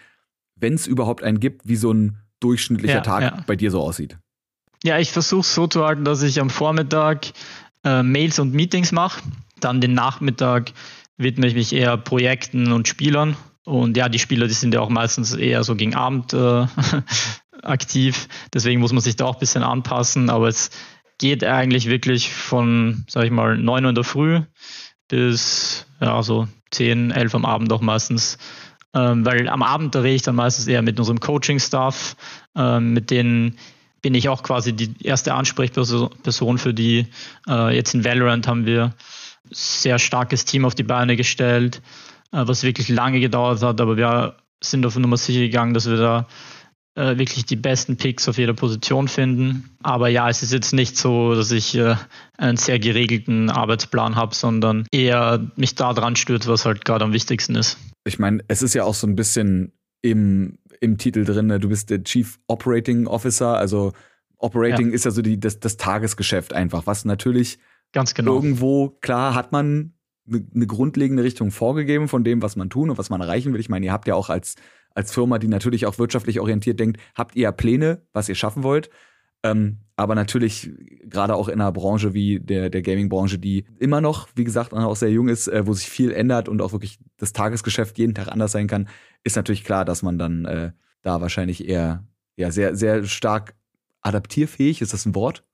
[0.56, 3.44] wenn es überhaupt einen gibt, wie so ein durchschnittlicher ja, Tag ja.
[3.46, 4.18] bei dir so aussieht.
[4.84, 7.28] Ja, ich versuche so zu halten, dass ich am Vormittag
[7.84, 9.22] äh, Mails und Meetings mache.
[9.58, 10.72] Dann den Nachmittag
[11.16, 13.34] widme ich mich eher Projekten und Spielern.
[13.64, 16.66] Und ja, die Spieler, die sind ja auch meistens eher so gegen Abend äh,
[17.62, 18.28] aktiv.
[18.52, 20.28] Deswegen muss man sich da auch ein bisschen anpassen.
[20.28, 20.68] Aber es
[21.16, 24.42] geht eigentlich wirklich von, sag ich mal, 9 Uhr in der Früh
[25.08, 28.36] bis ja, so 10, 11 am Abend auch meistens.
[28.92, 32.16] Ähm, weil am Abend da rede ich dann meistens eher mit unserem Coaching-Staff,
[32.54, 33.56] ähm, mit denen
[34.04, 37.06] bin ich auch quasi die erste Ansprechperson für die.
[37.48, 38.92] Äh, jetzt in Valorant haben wir
[39.50, 41.80] sehr starkes Team auf die Beine gestellt,
[42.30, 45.96] äh, was wirklich lange gedauert hat, aber wir sind auf Nummer sicher gegangen, dass wir
[45.96, 46.28] da
[46.96, 49.70] äh, wirklich die besten Picks auf jeder Position finden.
[49.82, 51.96] Aber ja, es ist jetzt nicht so, dass ich äh,
[52.36, 57.14] einen sehr geregelten Arbeitsplan habe, sondern eher mich da dran stört, was halt gerade am
[57.14, 57.78] wichtigsten ist.
[58.06, 59.72] Ich meine, es ist ja auch so ein bisschen
[60.04, 61.58] im, im Titel drin, ne?
[61.58, 63.92] du bist der Chief Operating Officer, also
[64.36, 64.94] Operating ja.
[64.94, 67.58] ist ja so die, das, das Tagesgeschäft einfach, was natürlich
[67.92, 68.34] Ganz genau.
[68.34, 69.94] irgendwo, klar, hat man
[70.28, 73.60] eine, eine grundlegende Richtung vorgegeben von dem, was man tun und was man erreichen will.
[73.60, 74.56] Ich meine, ihr habt ja auch als
[74.96, 78.90] als Firma, die natürlich auch wirtschaftlich orientiert denkt, habt ihr Pläne, was ihr schaffen wollt.
[79.44, 84.28] Ähm, aber natürlich, gerade auch in einer Branche wie der, der Gaming-Branche, die immer noch,
[84.34, 87.32] wie gesagt, auch sehr jung ist, äh, wo sich viel ändert und auch wirklich das
[87.32, 88.88] Tagesgeschäft jeden Tag anders sein kann,
[89.22, 92.04] ist natürlich klar, dass man dann äh, da wahrscheinlich eher
[92.36, 93.54] ja, sehr, sehr stark
[94.00, 95.44] adaptierfähig, ist das ein Wort?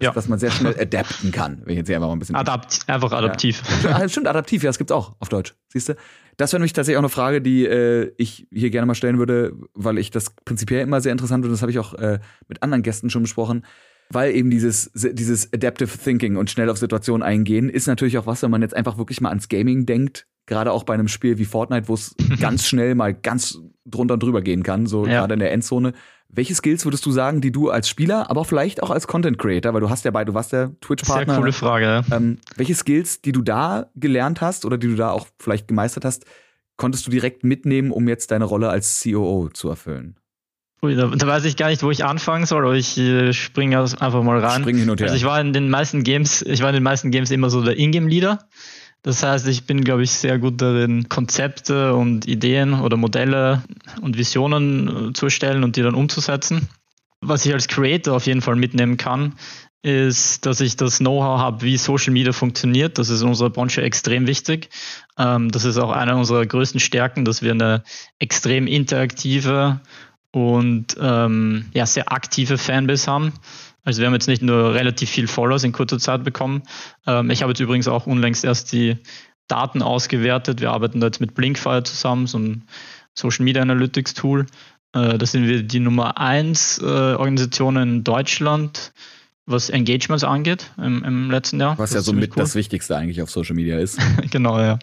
[0.00, 0.12] Ja.
[0.12, 2.36] dass man sehr schnell adapten kann, wenn ich jetzt hier einfach mal ein bisschen.
[2.36, 3.62] Adapt, einfach adaptiv.
[3.82, 4.08] Ja.
[4.08, 5.54] Stimmt, adaptiv, ja, das gibt's auch auf Deutsch.
[5.68, 5.96] Siehst du?
[6.36, 9.52] Das wäre nämlich tatsächlich auch eine Frage, die äh, ich hier gerne mal stellen würde,
[9.74, 12.82] weil ich das prinzipiell immer sehr interessant und das habe ich auch äh, mit anderen
[12.82, 13.64] Gästen schon besprochen.
[14.10, 18.42] Weil eben dieses, dieses Adaptive Thinking und schnell auf Situationen eingehen, ist natürlich auch was,
[18.42, 21.46] wenn man jetzt einfach wirklich mal ans Gaming denkt, gerade auch bei einem Spiel wie
[21.46, 25.20] Fortnite, wo es ganz schnell mal ganz drunter und drüber gehen kann, so ja.
[25.20, 25.94] gerade in der Endzone,
[26.34, 29.72] welche Skills würdest du sagen, die du als Spieler, aber vielleicht auch als Content Creator,
[29.74, 31.34] weil du hast ja bei, du warst der Twitch-Partner.
[31.34, 32.04] Sehr coole Frage.
[32.10, 36.04] Ähm, welche Skills, die du da gelernt hast oder die du da auch vielleicht gemeistert
[36.04, 36.24] hast,
[36.76, 40.16] konntest du direkt mitnehmen, um jetzt deine Rolle als COO zu erfüllen?
[40.82, 43.78] Ui, da, da, weiß ich gar nicht, wo ich anfangen soll, aber ich äh, springe
[43.78, 44.60] einfach mal rein.
[44.60, 45.06] Spring hin und her.
[45.06, 47.62] Also ich war in den meisten Games, ich war in den meisten Games immer so
[47.62, 48.40] der Ingame-Leader.
[49.04, 53.62] Das heißt, ich bin, glaube ich, sehr gut darin, Konzepte und Ideen oder Modelle
[54.00, 56.68] und Visionen äh, zu erstellen und die dann umzusetzen.
[57.20, 59.34] Was ich als Creator auf jeden Fall mitnehmen kann,
[59.82, 62.96] ist, dass ich das Know-how habe, wie Social Media funktioniert.
[62.96, 64.70] Das ist in unserer Branche extrem wichtig.
[65.18, 67.84] Ähm, das ist auch eine unserer größten Stärken, dass wir eine
[68.18, 69.80] extrem interaktive
[70.30, 73.34] und ähm, ja, sehr aktive Fanbase haben.
[73.84, 76.62] Also wir haben jetzt nicht nur relativ viel Followers in kurzer Zeit bekommen.
[77.06, 78.96] Ähm, ich habe jetzt übrigens auch unlängst erst die
[79.46, 80.60] Daten ausgewertet.
[80.60, 82.66] Wir arbeiten da jetzt mit Blinkfire zusammen, so ein
[83.14, 84.46] Social Media Analytics Tool.
[84.94, 88.92] Äh, da sind wir die Nummer eins äh, Organisation in Deutschland
[89.46, 91.78] was Engagements angeht im, im letzten Jahr.
[91.78, 92.42] Was ja somit cool.
[92.42, 93.98] das Wichtigste eigentlich auf Social Media ist.
[94.30, 94.78] genau, ja.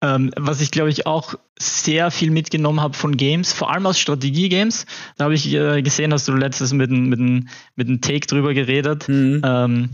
[0.00, 3.98] Ähm, was ich, glaube ich, auch sehr viel mitgenommen habe von Games, vor allem aus
[3.98, 4.86] Strategie-Games.
[5.16, 9.08] Da habe ich äh, gesehen, hast du letztes mit einem mit mit Take drüber geredet.
[9.08, 9.42] Mhm.
[9.44, 9.90] Ähm,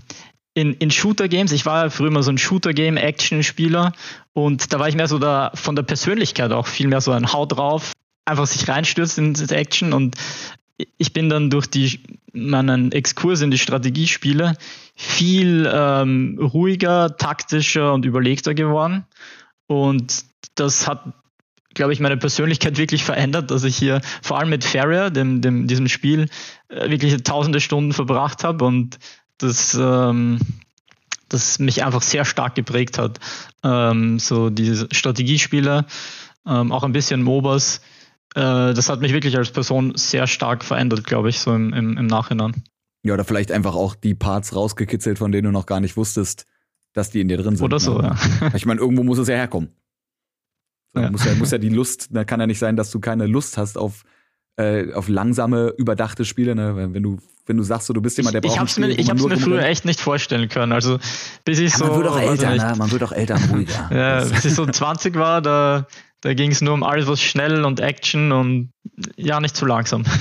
[0.54, 3.92] in, in Shooter-Games, ich war ja früher immer so ein Shooter-Game-Action-Spieler
[4.32, 7.32] und da war ich mehr so da von der Persönlichkeit auch viel mehr so ein
[7.32, 7.92] Haut drauf,
[8.24, 10.16] einfach sich reinstürzt in das Action und
[10.76, 12.00] ich bin dann durch die,
[12.32, 14.56] meinen Exkurs in die Strategiespiele
[14.96, 19.04] viel ähm, ruhiger, taktischer und überlegter geworden.
[19.66, 20.24] Und
[20.56, 21.04] das hat,
[21.74, 25.66] glaube ich, meine Persönlichkeit wirklich verändert, dass ich hier vor allem mit Farrier, dem, dem,
[25.66, 26.28] diesem Spiel,
[26.68, 28.98] äh, wirklich tausende Stunden verbracht habe und
[29.38, 30.40] das, ähm,
[31.28, 33.20] das mich einfach sehr stark geprägt hat.
[33.62, 35.86] Ähm, so diese Strategiespiele,
[36.46, 37.80] ähm, auch ein bisschen MOBAs
[38.34, 41.96] äh, das hat mich wirklich als Person sehr stark verändert, glaube ich, so im, im,
[41.96, 42.64] im Nachhinein.
[43.04, 46.46] Ja, oder vielleicht einfach auch die Parts rausgekitzelt, von denen du noch gar nicht wusstest,
[46.94, 47.64] dass die in dir drin sind.
[47.64, 48.16] Oder so, ne?
[48.40, 48.50] ja.
[48.54, 49.70] Ich meine, irgendwo muss es ja herkommen.
[50.94, 51.10] So, ja.
[51.10, 53.56] Muss, ja, muss ja die Lust, da kann ja nicht sein, dass du keine Lust
[53.56, 54.02] hast auf,
[54.56, 56.92] äh, auf langsame, überdachte Spiele, ne?
[56.92, 59.10] Wenn du, wenn du sagst, so, du bist jemand, der braucht Ich hab's mir, ich
[59.10, 60.72] hab's mir früher echt nicht vorstellen können.
[60.72, 60.98] Also
[61.44, 61.86] bis ich ja, so.
[61.86, 62.74] Man wird auch älter, ne?
[62.78, 63.90] Man wird auch älter ruhiger.
[63.94, 65.86] ja, bis ich so 20 war, da
[66.24, 68.70] da ging es nur um alles, was schnell und Action und
[69.16, 70.04] ja, nicht zu langsam.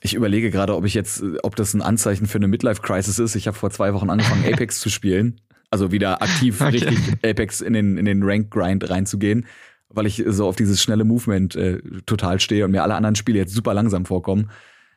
[0.00, 3.34] Ich überlege gerade, ob ich jetzt, ob das ein Anzeichen für eine Midlife-Crisis ist.
[3.34, 5.40] Ich habe vor zwei Wochen angefangen, Apex zu spielen.
[5.70, 6.70] Also wieder aktiv okay.
[6.70, 9.46] richtig Apex in den, in den Rank-Grind reinzugehen,
[9.88, 13.40] weil ich so auf dieses schnelle Movement äh, total stehe und mir alle anderen Spiele
[13.40, 14.50] jetzt super langsam vorkommen.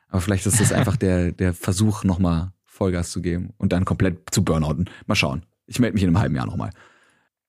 [0.08, 4.20] Aber vielleicht ist das einfach der, der Versuch, nochmal Vollgas zu geben und dann komplett
[4.30, 4.88] zu burnouten.
[5.08, 5.48] Mal schauen.
[5.66, 6.70] Ich melde mich in einem halben Jahr nochmal.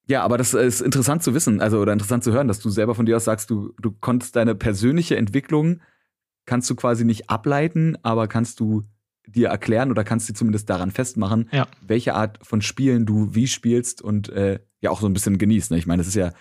[0.08, 2.94] Ja, aber das ist interessant zu wissen, also oder interessant zu hören, dass du selber
[2.94, 5.80] von dir aus sagst, du, du konntest deine persönliche Entwicklung
[6.46, 8.82] kannst du quasi nicht ableiten, aber kannst du
[9.26, 11.68] dir erklären oder kannst du zumindest daran festmachen, ja.
[11.80, 15.70] welche Art von Spielen du wie spielst und äh, ja auch so ein bisschen genießt.
[15.70, 15.78] Ne?
[15.78, 16.32] Ich meine, das ist ja,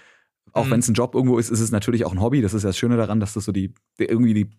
[0.54, 0.72] auch mhm.
[0.72, 2.42] wenn es ein Job irgendwo ist, ist es natürlich auch ein Hobby.
[2.42, 4.50] Das ist ja das Schöne daran, dass das so die, die irgendwie die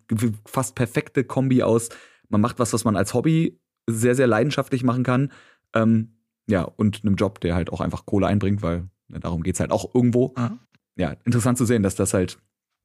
[0.45, 1.89] fast perfekte Kombi aus,
[2.29, 5.31] man macht was, was man als Hobby sehr, sehr leidenschaftlich machen kann.
[5.73, 6.13] Ähm,
[6.47, 9.93] ja, und einem Job, der halt auch einfach Kohle einbringt, weil darum geht's halt auch
[9.93, 10.33] irgendwo.
[10.37, 10.59] Mhm.
[10.95, 12.37] Ja, interessant zu sehen, dass das halt,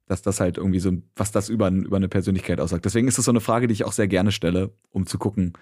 [0.06, 2.84] dass das halt irgendwie so, was das über, über eine Persönlichkeit aussagt.
[2.84, 5.52] Deswegen ist das so eine Frage, die ich auch sehr gerne stelle, um zu gucken.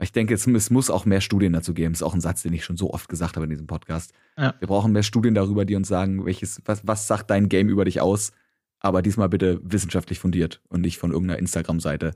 [0.00, 1.92] Ich denke, es, es muss auch mehr Studien dazu geben.
[1.92, 4.12] Das ist auch ein Satz, den ich schon so oft gesagt habe in diesem Podcast.
[4.36, 4.54] Ja.
[4.60, 7.84] Wir brauchen mehr Studien darüber, die uns sagen, welches, was, was sagt dein Game über
[7.84, 8.30] dich aus?
[8.78, 12.12] Aber diesmal bitte wissenschaftlich fundiert und nicht von irgendeiner Instagram-Seite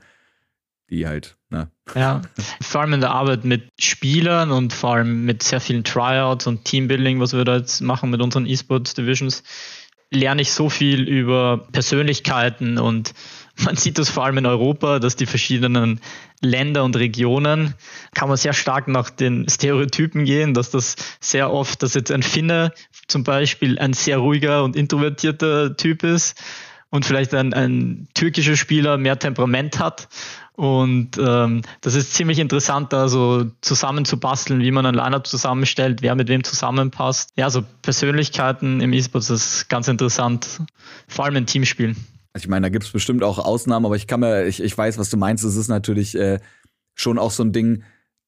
[0.92, 1.70] die halt, ne?
[1.96, 2.22] Ja,
[2.60, 6.64] vor allem in der Arbeit mit Spielern und vor allem mit sehr vielen Tryouts und
[6.64, 9.42] Teambuilding, was wir da jetzt machen mit unseren E-Sports Divisions,
[10.10, 13.14] lerne ich so viel über Persönlichkeiten und
[13.64, 16.00] man sieht das vor allem in Europa, dass die verschiedenen
[16.40, 17.74] Länder und Regionen
[18.14, 22.22] kann man sehr stark nach den Stereotypen gehen, dass das sehr oft, dass jetzt ein
[22.22, 22.72] Finne
[23.08, 26.40] zum Beispiel ein sehr ruhiger und introvertierter Typ ist
[26.90, 30.08] und vielleicht ein, ein türkischer Spieler mehr Temperament hat
[30.54, 36.14] und ähm, das ist ziemlich interessant, da so zusammenzubasteln, wie man ein Lineup zusammenstellt, wer
[36.14, 37.30] mit wem zusammenpasst.
[37.36, 40.60] Ja, so Persönlichkeiten im E-Sports ist ganz interessant,
[41.08, 41.96] vor allem in Teamspielen.
[42.34, 44.76] Also ich meine, da gibt es bestimmt auch Ausnahmen, aber ich kann mir, ich, ich
[44.76, 45.44] weiß, was du meinst.
[45.44, 46.38] Es ist natürlich äh,
[46.94, 47.82] schon auch so ein Ding,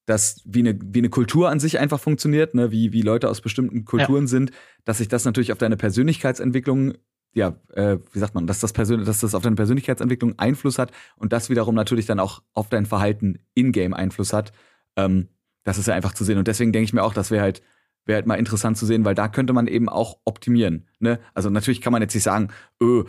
[0.06, 2.70] dass wie eine, wie eine Kultur an sich einfach funktioniert, ne?
[2.70, 4.28] wie, wie Leute aus bestimmten Kulturen ja.
[4.28, 4.50] sind,
[4.84, 6.94] dass sich das natürlich auf deine Persönlichkeitsentwicklung
[7.34, 10.92] ja, äh, wie sagt man, dass das, Persön dass das auf deine Persönlichkeitsentwicklung Einfluss hat
[11.16, 14.52] und das wiederum natürlich dann auch auf dein Verhalten in-game Einfluss hat.
[14.96, 15.28] Ähm,
[15.64, 16.38] das ist ja einfach zu sehen.
[16.38, 17.62] Und deswegen denke ich mir auch, das wäre halt,
[18.06, 20.86] wäre halt mal interessant zu sehen, weil da könnte man eben auch optimieren.
[21.00, 21.18] Ne?
[21.34, 22.48] Also natürlich kann man jetzt nicht sagen,
[22.80, 23.04] öh,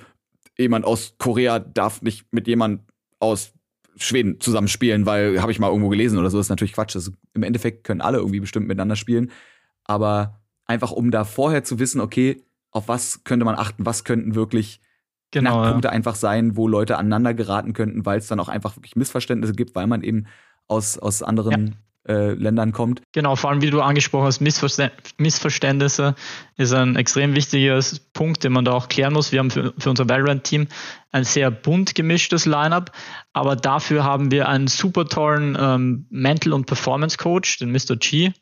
[0.57, 2.81] jemand aus Korea darf nicht mit jemand
[3.19, 3.53] aus
[3.97, 6.95] Schweden zusammenspielen, weil habe ich mal irgendwo gelesen oder so, das ist natürlich Quatsch.
[6.95, 9.31] Also, Im Endeffekt können alle irgendwie bestimmt miteinander spielen.
[9.85, 12.43] Aber einfach um da vorher zu wissen, okay,
[12.75, 14.81] auf was könnte man achten, was könnten wirklich
[15.31, 15.91] genau, Knackpunkte ja.
[15.93, 19.75] einfach sein, wo Leute aneinander geraten könnten, weil es dann auch einfach wirklich Missverständnisse gibt,
[19.75, 20.25] weil man eben
[20.67, 22.13] aus, aus anderen ja.
[22.13, 23.01] äh, Ländern kommt.
[23.13, 26.15] Genau, vor allem wie du angesprochen hast, Missverstä Missverständnisse
[26.57, 27.79] ist ein extrem wichtiger
[28.11, 29.31] Punkt, den man da auch klären muss.
[29.31, 30.67] Wir haben für, für unser Valorant-Team
[31.13, 32.91] ein sehr bunt gemischtes Lineup,
[33.31, 37.95] aber dafür haben wir einen super tollen ähm, Mental- und Performance-Coach, den Mr.
[37.95, 38.33] G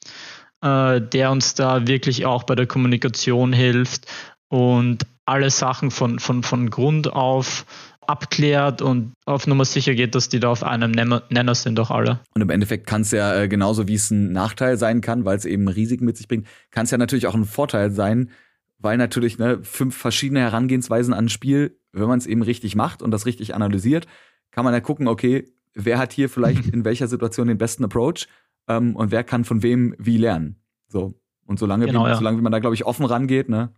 [0.63, 4.08] äh, der uns da wirklich auch bei der Kommunikation hilft
[4.49, 7.65] und alle Sachen von, von, von Grund auf
[8.08, 12.19] abklärt und auf Nummer sicher geht, dass die da auf einem Nenner sind, auch alle.
[12.36, 15.38] Und im Endeffekt kann es ja äh, genauso wie es ein Nachteil sein kann, weil
[15.38, 18.30] es eben Risiken mit sich bringt, kann es ja natürlich auch ein Vorteil sein,
[18.78, 23.02] weil natürlich ne, fünf verschiedene Herangehensweisen an ein Spiel, wenn man es eben richtig macht
[23.02, 24.08] und das richtig analysiert,
[24.52, 28.28] kann man ja gucken, okay, wer hat hier vielleicht in welcher Situation den besten Approach
[28.67, 30.58] ähm, und wer kann von wem wie lernen.
[30.88, 31.13] So.
[31.45, 32.15] Und solange, genau, wie, ja.
[32.15, 33.73] solange wie man da, glaube ich, offen rangeht, ne?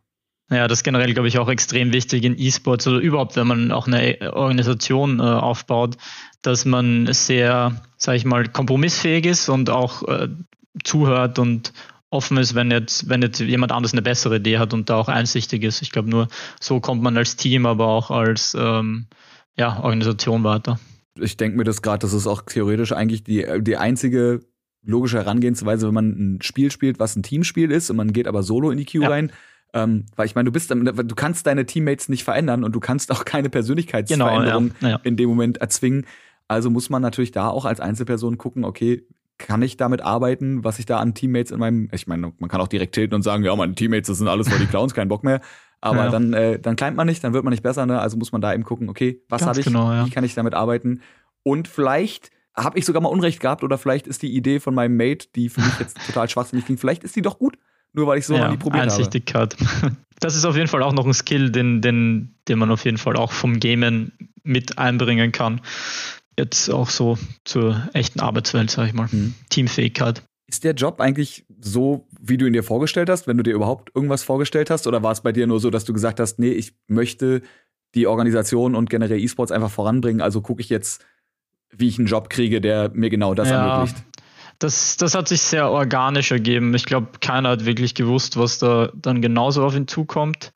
[0.52, 3.72] Ja, das ist generell, glaube ich, auch extrem wichtig in E-Sports oder überhaupt, wenn man
[3.72, 5.98] auch eine Organisation äh, aufbaut,
[6.44, 10.30] dass man sehr, sage ich mal, kompromissfähig ist und auch äh,
[10.84, 11.74] zuhört und
[12.12, 15.08] offen ist, wenn jetzt, wenn jetzt jemand anders eine bessere Idee hat und da auch
[15.08, 15.82] einsichtig ist.
[15.82, 16.28] Ich glaube, nur
[16.60, 19.08] so kommt man als Team, aber auch als ähm,
[19.58, 20.80] ja, Organisation weiter.
[21.20, 24.42] Ich denke mir das gerade, das ist auch theoretisch eigentlich die, die einzige
[24.86, 28.44] logische Herangehensweise, wenn man ein Spiel spielt, was ein Teamspiel ist und man geht aber
[28.44, 29.10] solo in die Queue ja.
[29.10, 29.32] rein.
[29.74, 33.12] Ähm, weil ich meine, du bist, du kannst deine Teammates nicht verändern und du kannst
[33.12, 35.00] auch keine Persönlichkeitsveränderung genau, ja.
[35.04, 36.06] In dem Moment erzwingen.
[36.48, 39.06] Also muss man natürlich da auch als Einzelperson gucken, okay,
[39.38, 42.62] kann ich damit arbeiten, was ich da an Teammates in meinem, ich meine, man kann
[42.62, 45.10] auch direkt tilten und sagen, ja, meine Teammates, das sind alles voll die Clowns, kein
[45.10, 45.42] Bock mehr.
[45.82, 46.10] Aber ja.
[46.10, 48.00] dann, äh, dann kleimt man nicht, dann wird man nicht besser, ne?
[48.00, 50.06] Also muss man da eben gucken, okay, was habe ich, genau, ja.
[50.06, 51.02] wie kann ich damit arbeiten?
[51.44, 54.96] Und vielleicht habe ich sogar mal Unrecht gehabt oder vielleicht ist die Idee von meinem
[54.96, 57.58] Mate, die für mich jetzt total schwachsinnig klingt, vielleicht ist die doch gut,
[57.94, 59.56] nur weil ich so ja, noch nie probiert Einsichtigkeit.
[59.82, 59.96] habe.
[60.22, 62.98] Das ist auf jeden Fall auch noch ein Skill, den, den, den man auf jeden
[62.98, 64.14] Fall auch vom Gamen
[64.44, 65.60] mit einbringen kann.
[66.40, 69.10] Jetzt auch so zur echten Arbeitswelt, sag ich mal.
[69.12, 69.36] Mhm.
[69.50, 70.24] Teamfähigkeit.
[70.48, 73.92] Ist der Job eigentlich so, wie du ihn dir vorgestellt hast, wenn du dir überhaupt
[73.94, 74.88] irgendwas vorgestellt hast?
[74.88, 77.42] Oder war es bei dir nur so, dass du gesagt hast, nee, ich möchte
[77.94, 81.04] die Organisation und generell E-Sports einfach voranbringen, also gucke ich jetzt
[81.78, 84.04] wie ich einen Job kriege, der mir genau das ja, ermöglicht.
[84.60, 86.74] Das, das hat sich sehr organisch ergeben.
[86.76, 90.54] Ich glaube, keiner hat wirklich gewusst, was da dann genauso auf ihn zukommt.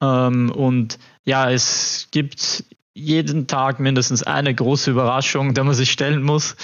[0.00, 2.64] Ähm, und ja, es gibt
[2.96, 6.56] jeden Tag mindestens eine große Überraschung, der man sich stellen muss.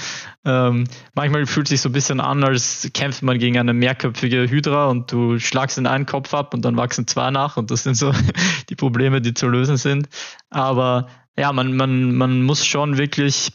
[0.46, 4.48] Ähm, manchmal fühlt es sich so ein bisschen an, als kämpft man gegen eine mehrköpfige
[4.48, 7.82] Hydra und du schlagst den einen Kopf ab und dann wachsen zwei nach und das
[7.82, 8.12] sind so
[8.70, 10.08] die Probleme, die zu lösen sind.
[10.48, 13.52] Aber ja, man, man, man muss schon wirklich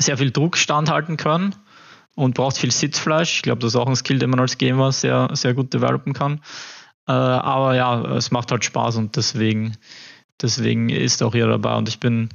[0.00, 1.54] sehr viel Druck standhalten können
[2.14, 3.36] und braucht viel Sitzfleisch.
[3.36, 6.12] Ich glaube, das ist auch ein Skill, den man als Gamer sehr, sehr gut developen
[6.12, 6.40] kann.
[7.06, 9.76] Äh, aber ja, es macht halt Spaß und deswegen,
[10.40, 11.76] deswegen ist auch hier dabei.
[11.76, 12.28] Und ich bin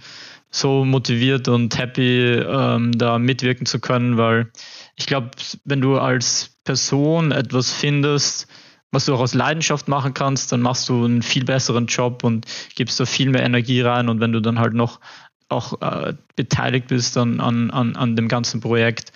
[0.50, 4.52] so motiviert und happy, ähm, da mitwirken zu können, weil
[4.96, 5.32] ich glaube,
[5.66, 8.48] wenn du als Person etwas findest,
[8.92, 12.46] was du auch aus Leidenschaft machen kannst, dann machst du einen viel besseren Job und
[12.76, 14.08] gibst da viel mehr Energie rein.
[14.08, 15.02] Und wenn du dann halt noch
[15.50, 19.12] auch äh, beteiligt bist an, an, an, an dem ganzen Projekt,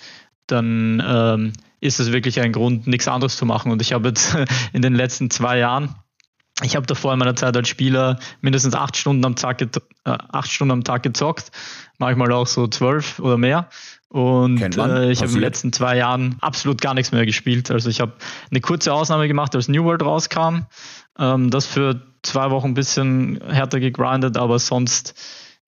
[0.46, 3.72] dann ähm, ist es wirklich ein Grund, nichts anderes zu machen.
[3.72, 4.36] Und ich habe jetzt
[4.72, 5.94] in den letzten zwei Jahren,
[6.62, 9.68] ich habe davor in meiner Zeit als Spieler mindestens acht Stunden am Tag, äh,
[10.04, 11.50] acht Stunden am Tag gezockt,
[11.98, 13.68] manchmal auch so zwölf oder mehr.
[14.08, 17.70] Und äh, ich habe in den letzten zwei Jahren absolut gar nichts mehr gespielt.
[17.70, 18.12] Also ich habe
[18.50, 20.66] eine kurze Ausnahme gemacht, als New World rauskam.
[21.18, 25.14] Ähm, das für zwei Wochen ein bisschen härter gegrindet, aber sonst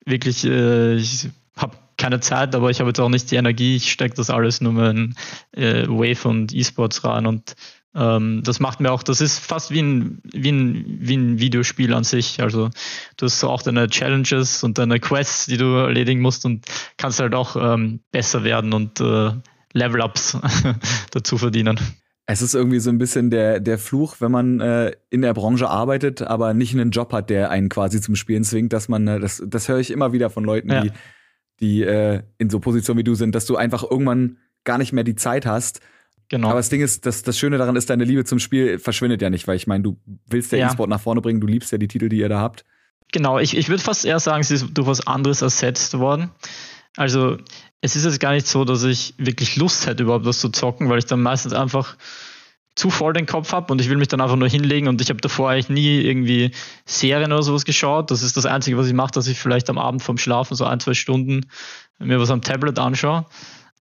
[0.05, 3.75] wirklich, äh, ich habe keine Zeit, aber ich habe jetzt auch nicht die Energie.
[3.75, 5.15] Ich stecke das alles nur mehr in
[5.51, 7.55] äh, Wave und E-Sports rein und
[7.95, 11.93] ähm, das macht mir auch, das ist fast wie ein, wie, ein, wie ein Videospiel
[11.93, 12.41] an sich.
[12.41, 12.69] Also
[13.17, 16.65] du hast so auch deine Challenges und deine Quests, die du erledigen musst und
[16.97, 19.31] kannst halt auch ähm, besser werden und äh,
[19.73, 20.37] Level-Ups
[21.11, 21.79] dazu verdienen.
[22.25, 25.69] Es ist irgendwie so ein bisschen der, der Fluch, wenn man äh, in der Branche
[25.69, 29.19] arbeitet, aber nicht einen Job hat, der einen quasi zum Spielen zwingt, dass man, äh,
[29.19, 30.81] das, das höre ich immer wieder von Leuten, ja.
[30.81, 30.91] die,
[31.59, 35.03] die äh, in so Positionen wie du sind, dass du einfach irgendwann gar nicht mehr
[35.03, 35.81] die Zeit hast.
[36.29, 36.49] Genau.
[36.49, 39.29] Aber das Ding ist, das, das Schöne daran ist, deine Liebe zum Spiel verschwindet ja
[39.29, 39.97] nicht, weil ich meine, du
[40.29, 40.69] willst der ja.
[40.69, 42.63] E-Sport nach vorne bringen, du liebst ja die Titel, die ihr da habt.
[43.11, 46.31] Genau, ich, ich würde fast eher sagen, es ist durch was anderes ersetzt worden.
[46.95, 47.37] Also
[47.83, 50.89] es ist jetzt gar nicht so, dass ich wirklich Lust hätte, überhaupt was zu zocken,
[50.89, 51.97] weil ich dann meistens einfach
[52.75, 55.09] zu voll den Kopf habe und ich will mich dann einfach nur hinlegen und ich
[55.09, 56.51] habe davor eigentlich nie irgendwie
[56.85, 58.09] Serien oder sowas geschaut.
[58.09, 60.63] Das ist das Einzige, was ich mache, dass ich vielleicht am Abend vorm Schlafen so
[60.63, 61.45] ein, zwei Stunden
[61.99, 63.25] mir was am Tablet anschaue.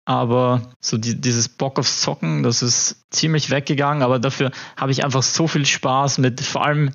[0.03, 5.05] Aber so die, dieses Bock aufs Zocken, das ist ziemlich weggegangen, aber dafür habe ich
[5.05, 6.89] einfach so viel Spaß mit vor allem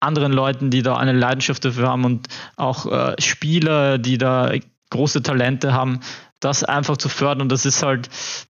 [0.00, 4.52] anderen Leuten, die da eine Leidenschaft dafür haben und auch äh, Spieler, die da
[4.90, 6.00] große Talente haben,
[6.44, 7.42] das einfach zu fördern.
[7.42, 8.08] Und das ist halt,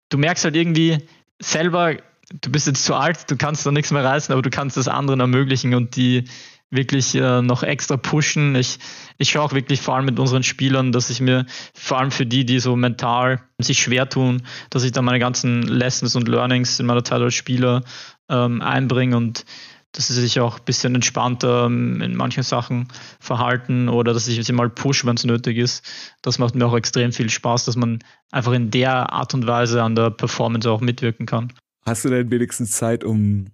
[0.08, 0.98] du merkst halt irgendwie
[1.40, 1.96] selber,
[2.40, 4.88] du bist jetzt zu alt, du kannst da nichts mehr reißen, aber du kannst das
[4.88, 6.24] anderen ermöglichen und die
[6.70, 8.56] wirklich äh, noch extra pushen.
[8.56, 8.78] Ich,
[9.18, 12.24] ich schaue auch wirklich vor allem mit unseren Spielern, dass ich mir vor allem für
[12.24, 16.80] die, die so mental sich schwer tun, dass ich da meine ganzen Lessons und Learnings
[16.80, 17.82] in meiner Zeit als Spieler
[18.30, 19.44] ähm, einbringe und
[19.92, 22.88] dass sie sich auch ein bisschen entspannter ähm, in manchen Sachen
[23.20, 25.84] verhalten oder dass ich sie mal push, wenn es nötig ist.
[26.22, 28.00] Das macht mir auch extrem viel Spaß, dass man
[28.30, 31.52] einfach in der Art und Weise an der Performance auch mitwirken kann.
[31.84, 33.46] Hast du denn wenigstens Zeit, um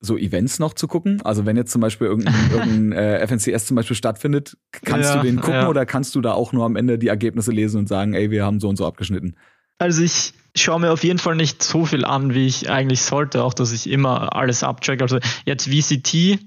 [0.00, 1.22] so Events noch zu gucken?
[1.22, 5.22] Also wenn jetzt zum Beispiel irgendein, irgendein äh, FNCS zum Beispiel stattfindet, kannst ja, du
[5.22, 5.68] den gucken ja.
[5.68, 8.44] oder kannst du da auch nur am Ende die Ergebnisse lesen und sagen, ey, wir
[8.44, 9.36] haben so und so abgeschnitten?
[9.78, 13.42] Also ich schaue mir auf jeden Fall nicht so viel an, wie ich eigentlich sollte,
[13.42, 15.02] auch dass ich immer alles abcheck.
[15.02, 16.38] Also jetzt VCT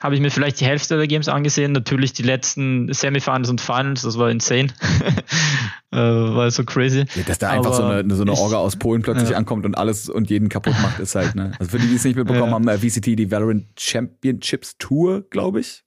[0.00, 1.72] habe ich mir vielleicht die Hälfte der Games angesehen.
[1.72, 4.68] Natürlich die letzten Semifinals und Finals, das war insane.
[5.92, 7.04] äh, war so crazy.
[7.14, 9.36] Ja, dass da Aber einfach so eine, so eine Orga aus Polen plötzlich ja.
[9.36, 11.52] ankommt und alles und jeden kaputt macht, ist halt, ne?
[11.58, 12.54] Also für die, die es nicht mitbekommen ja.
[12.54, 15.84] haben, äh, VCT, die Valorant Championships Tour, glaube ich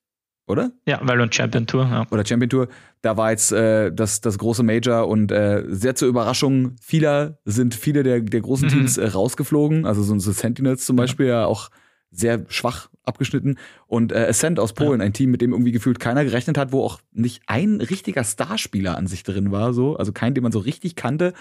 [0.47, 0.71] oder?
[0.85, 2.05] Ja, Valorant Champion Tour, ja.
[2.11, 2.67] Oder Champion Tour.
[3.01, 7.73] Da war jetzt äh, das, das große Major und äh, sehr zur Überraschung vieler sind
[7.73, 8.71] viele der, der großen mhm.
[8.71, 9.85] Teams äh, rausgeflogen.
[9.85, 11.41] Also so, so Sentinels zum Beispiel ja.
[11.41, 11.69] ja auch
[12.11, 13.57] sehr schwach abgeschnitten.
[13.87, 15.05] Und äh, Ascent aus Polen, ja.
[15.05, 18.97] ein Team, mit dem irgendwie gefühlt keiner gerechnet hat, wo auch nicht ein richtiger Starspieler
[18.97, 21.33] an sich drin war, so, also kein, den man so richtig kannte,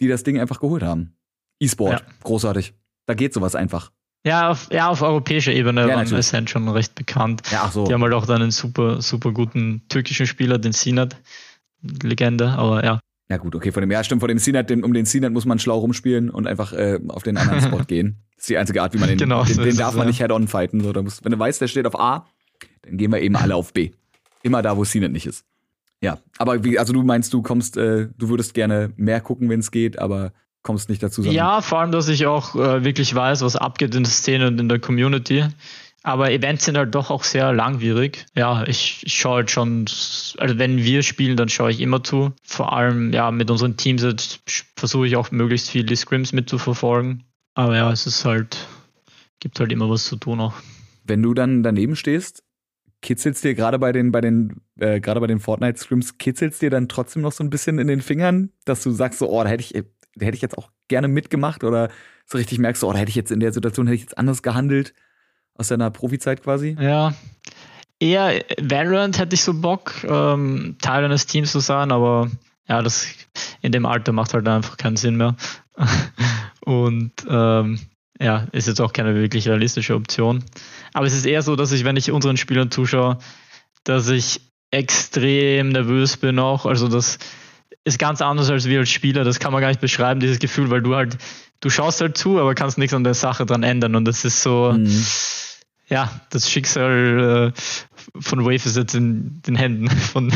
[0.00, 1.14] die das Ding einfach geholt haben.
[1.60, 2.74] E-Sport, großartig.
[3.06, 3.90] Da geht sowas einfach.
[4.24, 7.42] Ja, auf, ja, auf europäischer Ebene ja, waren Ascent schon recht bekannt.
[7.50, 7.86] Ja, so.
[7.86, 11.16] Die haben halt auch dann einen super, super guten türkischen Spieler, den Sinat.
[11.82, 13.00] Legende, aber ja.
[13.30, 15.58] Ja gut, okay, von dem, ja stimmt, von dem Sinat, um den Sinat muss man
[15.58, 18.16] schlau rumspielen und einfach äh, auf den anderen Spot gehen.
[18.34, 20.08] Das ist die einzige Art, wie man den, genau, den, den darf man ja.
[20.08, 20.80] nicht head-on fighten.
[20.80, 22.26] So, da muss, wenn du weißt, der steht auf A,
[22.82, 23.90] dann gehen wir eben alle auf B.
[24.42, 25.44] Immer da, wo Sinat nicht ist.
[26.00, 29.60] Ja, aber wie, also du meinst, du kommst, äh, du würdest gerne mehr gucken, wenn
[29.60, 30.32] es geht, aber
[30.68, 31.22] kommst nicht dazu.
[31.22, 34.60] Ja, vor allem, dass ich auch äh, wirklich weiß, was abgeht in der Szene und
[34.60, 35.46] in der Community.
[36.02, 38.26] Aber Events sind halt doch auch sehr langwierig.
[38.36, 39.86] Ja, ich, ich schaue halt schon,
[40.36, 42.32] also wenn wir spielen, dann schaue ich immer zu.
[42.42, 44.06] Vor allem, ja, mit unseren Teams
[44.76, 47.24] versuche ich auch möglichst viel die Scrims mitzuverfolgen.
[47.54, 48.58] Aber ja, es ist halt,
[49.40, 50.52] gibt halt immer was zu tun auch.
[51.02, 52.42] Wenn du dann daneben stehst,
[53.00, 56.90] kitzelst dir gerade bei den, bei den, äh, gerade bei den Fortnite-Scrims, kitzelst dir dann
[56.90, 59.62] trotzdem noch so ein bisschen in den Fingern, dass du sagst so, oh, da hätte
[59.62, 59.82] ich,
[60.20, 61.90] hätte ich jetzt auch gerne mitgemacht oder
[62.26, 64.18] so richtig merkst du, oh, da hätte ich jetzt in der Situation hätte ich jetzt
[64.18, 64.94] anders gehandelt
[65.54, 66.76] aus deiner Profizeit quasi?
[66.80, 67.14] Ja.
[68.00, 72.30] eher Valorant hätte ich so Bock, ähm, Teil eines Teams zu sein, aber
[72.68, 73.08] ja, das
[73.62, 75.36] in dem Alter macht halt einfach keinen Sinn mehr.
[76.60, 77.78] Und ähm,
[78.20, 80.44] ja, ist jetzt auch keine wirklich realistische Option.
[80.92, 83.18] Aber es ist eher so, dass ich, wenn ich unseren Spielern zuschaue,
[83.84, 84.40] dass ich
[84.70, 86.66] extrem nervös bin auch.
[86.66, 87.18] Also das
[87.88, 89.24] ist ganz anders als wir als Spieler.
[89.24, 91.18] Das kann man gar nicht beschreiben, dieses Gefühl, weil du halt,
[91.60, 93.96] du schaust halt zu, aber kannst nichts an der Sache dran ändern.
[93.96, 95.04] Und das ist so, mhm.
[95.88, 97.60] ja, das Schicksal äh,
[98.20, 100.32] von Wave ist jetzt in den Händen von,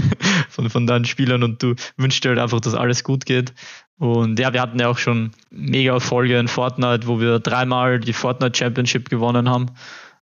[0.48, 3.52] von, von deinen Spielern und du wünschst dir halt einfach, dass alles gut geht.
[3.98, 8.12] Und ja, wir hatten ja auch schon mega Erfolge in Fortnite, wo wir dreimal die
[8.12, 9.66] Fortnite Championship gewonnen haben.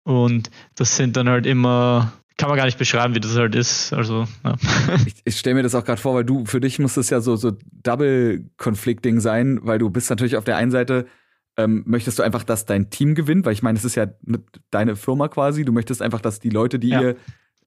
[0.03, 3.93] Und das sind dann halt immer, kann man gar nicht beschreiben, wie das halt ist.
[3.93, 4.55] Also, ja.
[5.05, 7.21] Ich, ich stelle mir das auch gerade vor, weil du, für dich muss das ja
[7.21, 11.05] so, so Double-Conflicting sein, weil du bist natürlich auf der einen Seite,
[11.57, 14.07] ähm, möchtest du einfach, dass dein Team gewinnt, weil ich meine, es ist ja
[14.69, 15.63] deine Firma quasi.
[15.63, 17.01] Du möchtest einfach, dass die Leute, die ja.
[17.01, 17.15] ihr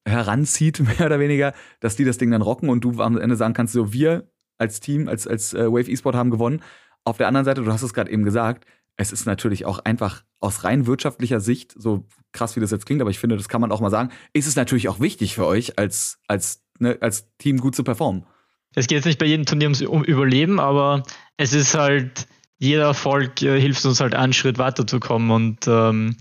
[0.05, 3.55] heranzieht, mehr oder weniger, dass die das Ding dann rocken und du am Ende sagen
[3.55, 6.63] kannst, so wir als Team, als, als äh, Wave eSport haben gewonnen.
[7.05, 8.67] Auf der anderen Seite, du hast es gerade eben gesagt,
[8.99, 13.01] es ist natürlich auch einfach aus rein wirtschaftlicher Sicht, so krass wie das jetzt klingt,
[13.01, 15.47] aber ich finde, das kann man auch mal sagen, ist es natürlich auch wichtig für
[15.47, 18.27] euch als, als, ne, als Team gut zu performen.
[18.75, 21.05] Es geht jetzt nicht bei jedem Turnier ums Überleben, aber
[21.37, 22.27] es ist halt,
[22.59, 26.17] jeder Erfolg äh, hilft uns halt einen Schritt weiterzukommen und ähm,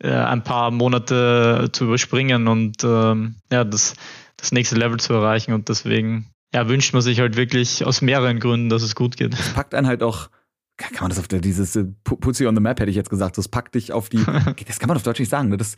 [0.00, 3.94] äh, ein paar Monate zu überspringen und ähm, ja, das,
[4.36, 5.52] das nächste Level zu erreichen.
[5.54, 9.32] Und deswegen ja, wünscht man sich halt wirklich aus mehreren Gründen, dass es gut geht.
[9.32, 10.28] Das packt einen halt auch,
[10.78, 13.36] kann man das auf der, dieses äh, Putzi on the Map hätte ich jetzt gesagt,
[13.36, 14.24] das packt dich auf die,
[14.66, 15.56] das kann man auf Deutsch nicht sagen, ne?
[15.56, 15.76] das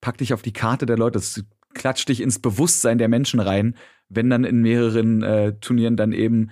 [0.00, 1.44] packt dich auf die Karte der Leute, das
[1.74, 3.76] klatscht dich ins Bewusstsein der Menschen rein,
[4.08, 6.50] wenn dann in mehreren äh, Turnieren dann eben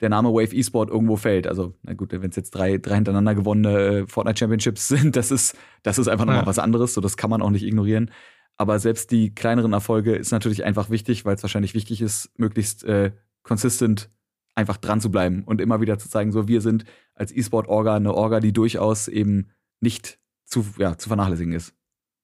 [0.00, 1.46] der Name Wave eSport irgendwo fällt.
[1.46, 5.30] Also, na gut, wenn es jetzt drei, drei hintereinander gewonnene äh, Fortnite Championships sind, das
[5.30, 6.46] ist, das ist einfach nochmal ja.
[6.46, 8.10] was anderes, so das kann man auch nicht ignorieren.
[8.56, 12.84] Aber selbst die kleineren Erfolge ist natürlich einfach wichtig, weil es wahrscheinlich wichtig ist, möglichst
[12.84, 14.10] äh, consistent
[14.58, 16.84] einfach dran zu bleiben und immer wieder zu zeigen, so wir sind
[17.14, 19.50] als E-Sport-Orga eine Orga, die durchaus eben
[19.80, 21.74] nicht zu, ja, zu vernachlässigen ist.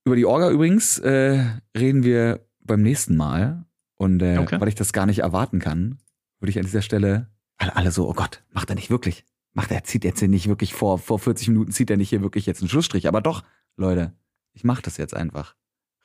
[0.04, 1.44] Über die Orga übrigens äh,
[1.76, 3.64] reden wir beim nächsten Mal.
[3.96, 4.60] Und äh, okay.
[4.60, 5.98] weil ich das gar nicht erwarten kann,
[6.40, 9.24] würde ich an dieser Stelle alle, alle so, oh Gott, macht er nicht wirklich.
[9.52, 12.22] Macht er, zieht jetzt hier nicht wirklich vor, vor 40 Minuten zieht er nicht hier
[12.22, 13.06] wirklich jetzt einen Schlussstrich.
[13.06, 13.44] Aber doch,
[13.76, 14.12] Leute,
[14.52, 15.54] ich mache das jetzt einfach.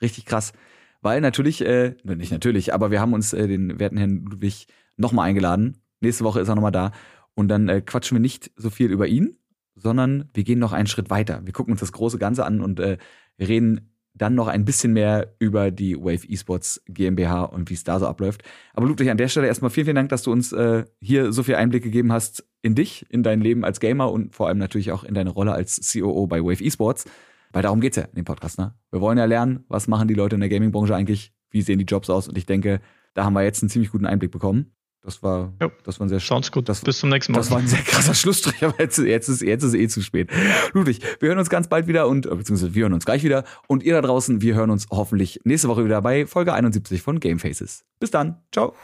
[0.02, 0.54] Richtig krass.
[1.02, 4.68] Weil natürlich, äh, nicht natürlich, aber wir haben uns äh, den werten Herrn Ludwig
[4.98, 5.82] nochmal eingeladen.
[6.02, 6.92] Nächste Woche ist er nochmal da.
[7.36, 9.38] Und dann äh, quatschen wir nicht so viel über ihn,
[9.76, 11.42] sondern wir gehen noch einen Schritt weiter.
[11.46, 12.98] Wir gucken uns das große Ganze an und äh,
[13.40, 18.00] reden dann noch ein bisschen mehr über die Wave Esports GmbH und wie es da
[18.00, 18.44] so abläuft.
[18.74, 21.44] Aber Ludwig, an der Stelle erstmal vielen, vielen Dank, dass du uns äh, hier so
[21.44, 24.92] viel Einblick gegeben hast in dich, in dein Leben als Gamer und vor allem natürlich
[24.92, 27.06] auch in deine Rolle als COO bei Wave Esports.
[27.52, 28.76] Weil darum geht's ja in dem Podcast, ne?
[28.92, 31.86] Wir wollen ja lernen, was machen die Leute in der Gaming-Branche eigentlich, wie sehen die
[31.86, 32.82] Jobs aus und ich denke,
[33.16, 34.72] da haben wir jetzt einen ziemlich guten Einblick bekommen.
[35.02, 36.68] Das war, jo, das war ein sehr Sounds gut.
[36.68, 37.40] Das, Bis zum nächsten Mal.
[37.40, 40.30] Das war ein sehr krasser Schlussstrich, aber jetzt, jetzt, ist, jetzt ist eh zu spät.
[40.74, 43.46] Ludwig, wir hören uns ganz bald wieder und, beziehungsweise wir hören uns gleich wieder.
[43.68, 47.20] Und ihr da draußen, wir hören uns hoffentlich nächste Woche wieder bei Folge 71 von
[47.20, 47.86] Game Faces.
[48.00, 48.42] Bis dann.
[48.52, 48.76] Ciao.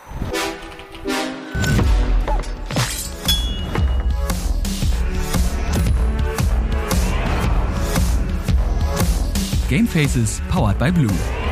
[9.68, 11.45] Game Faces powered by Blue.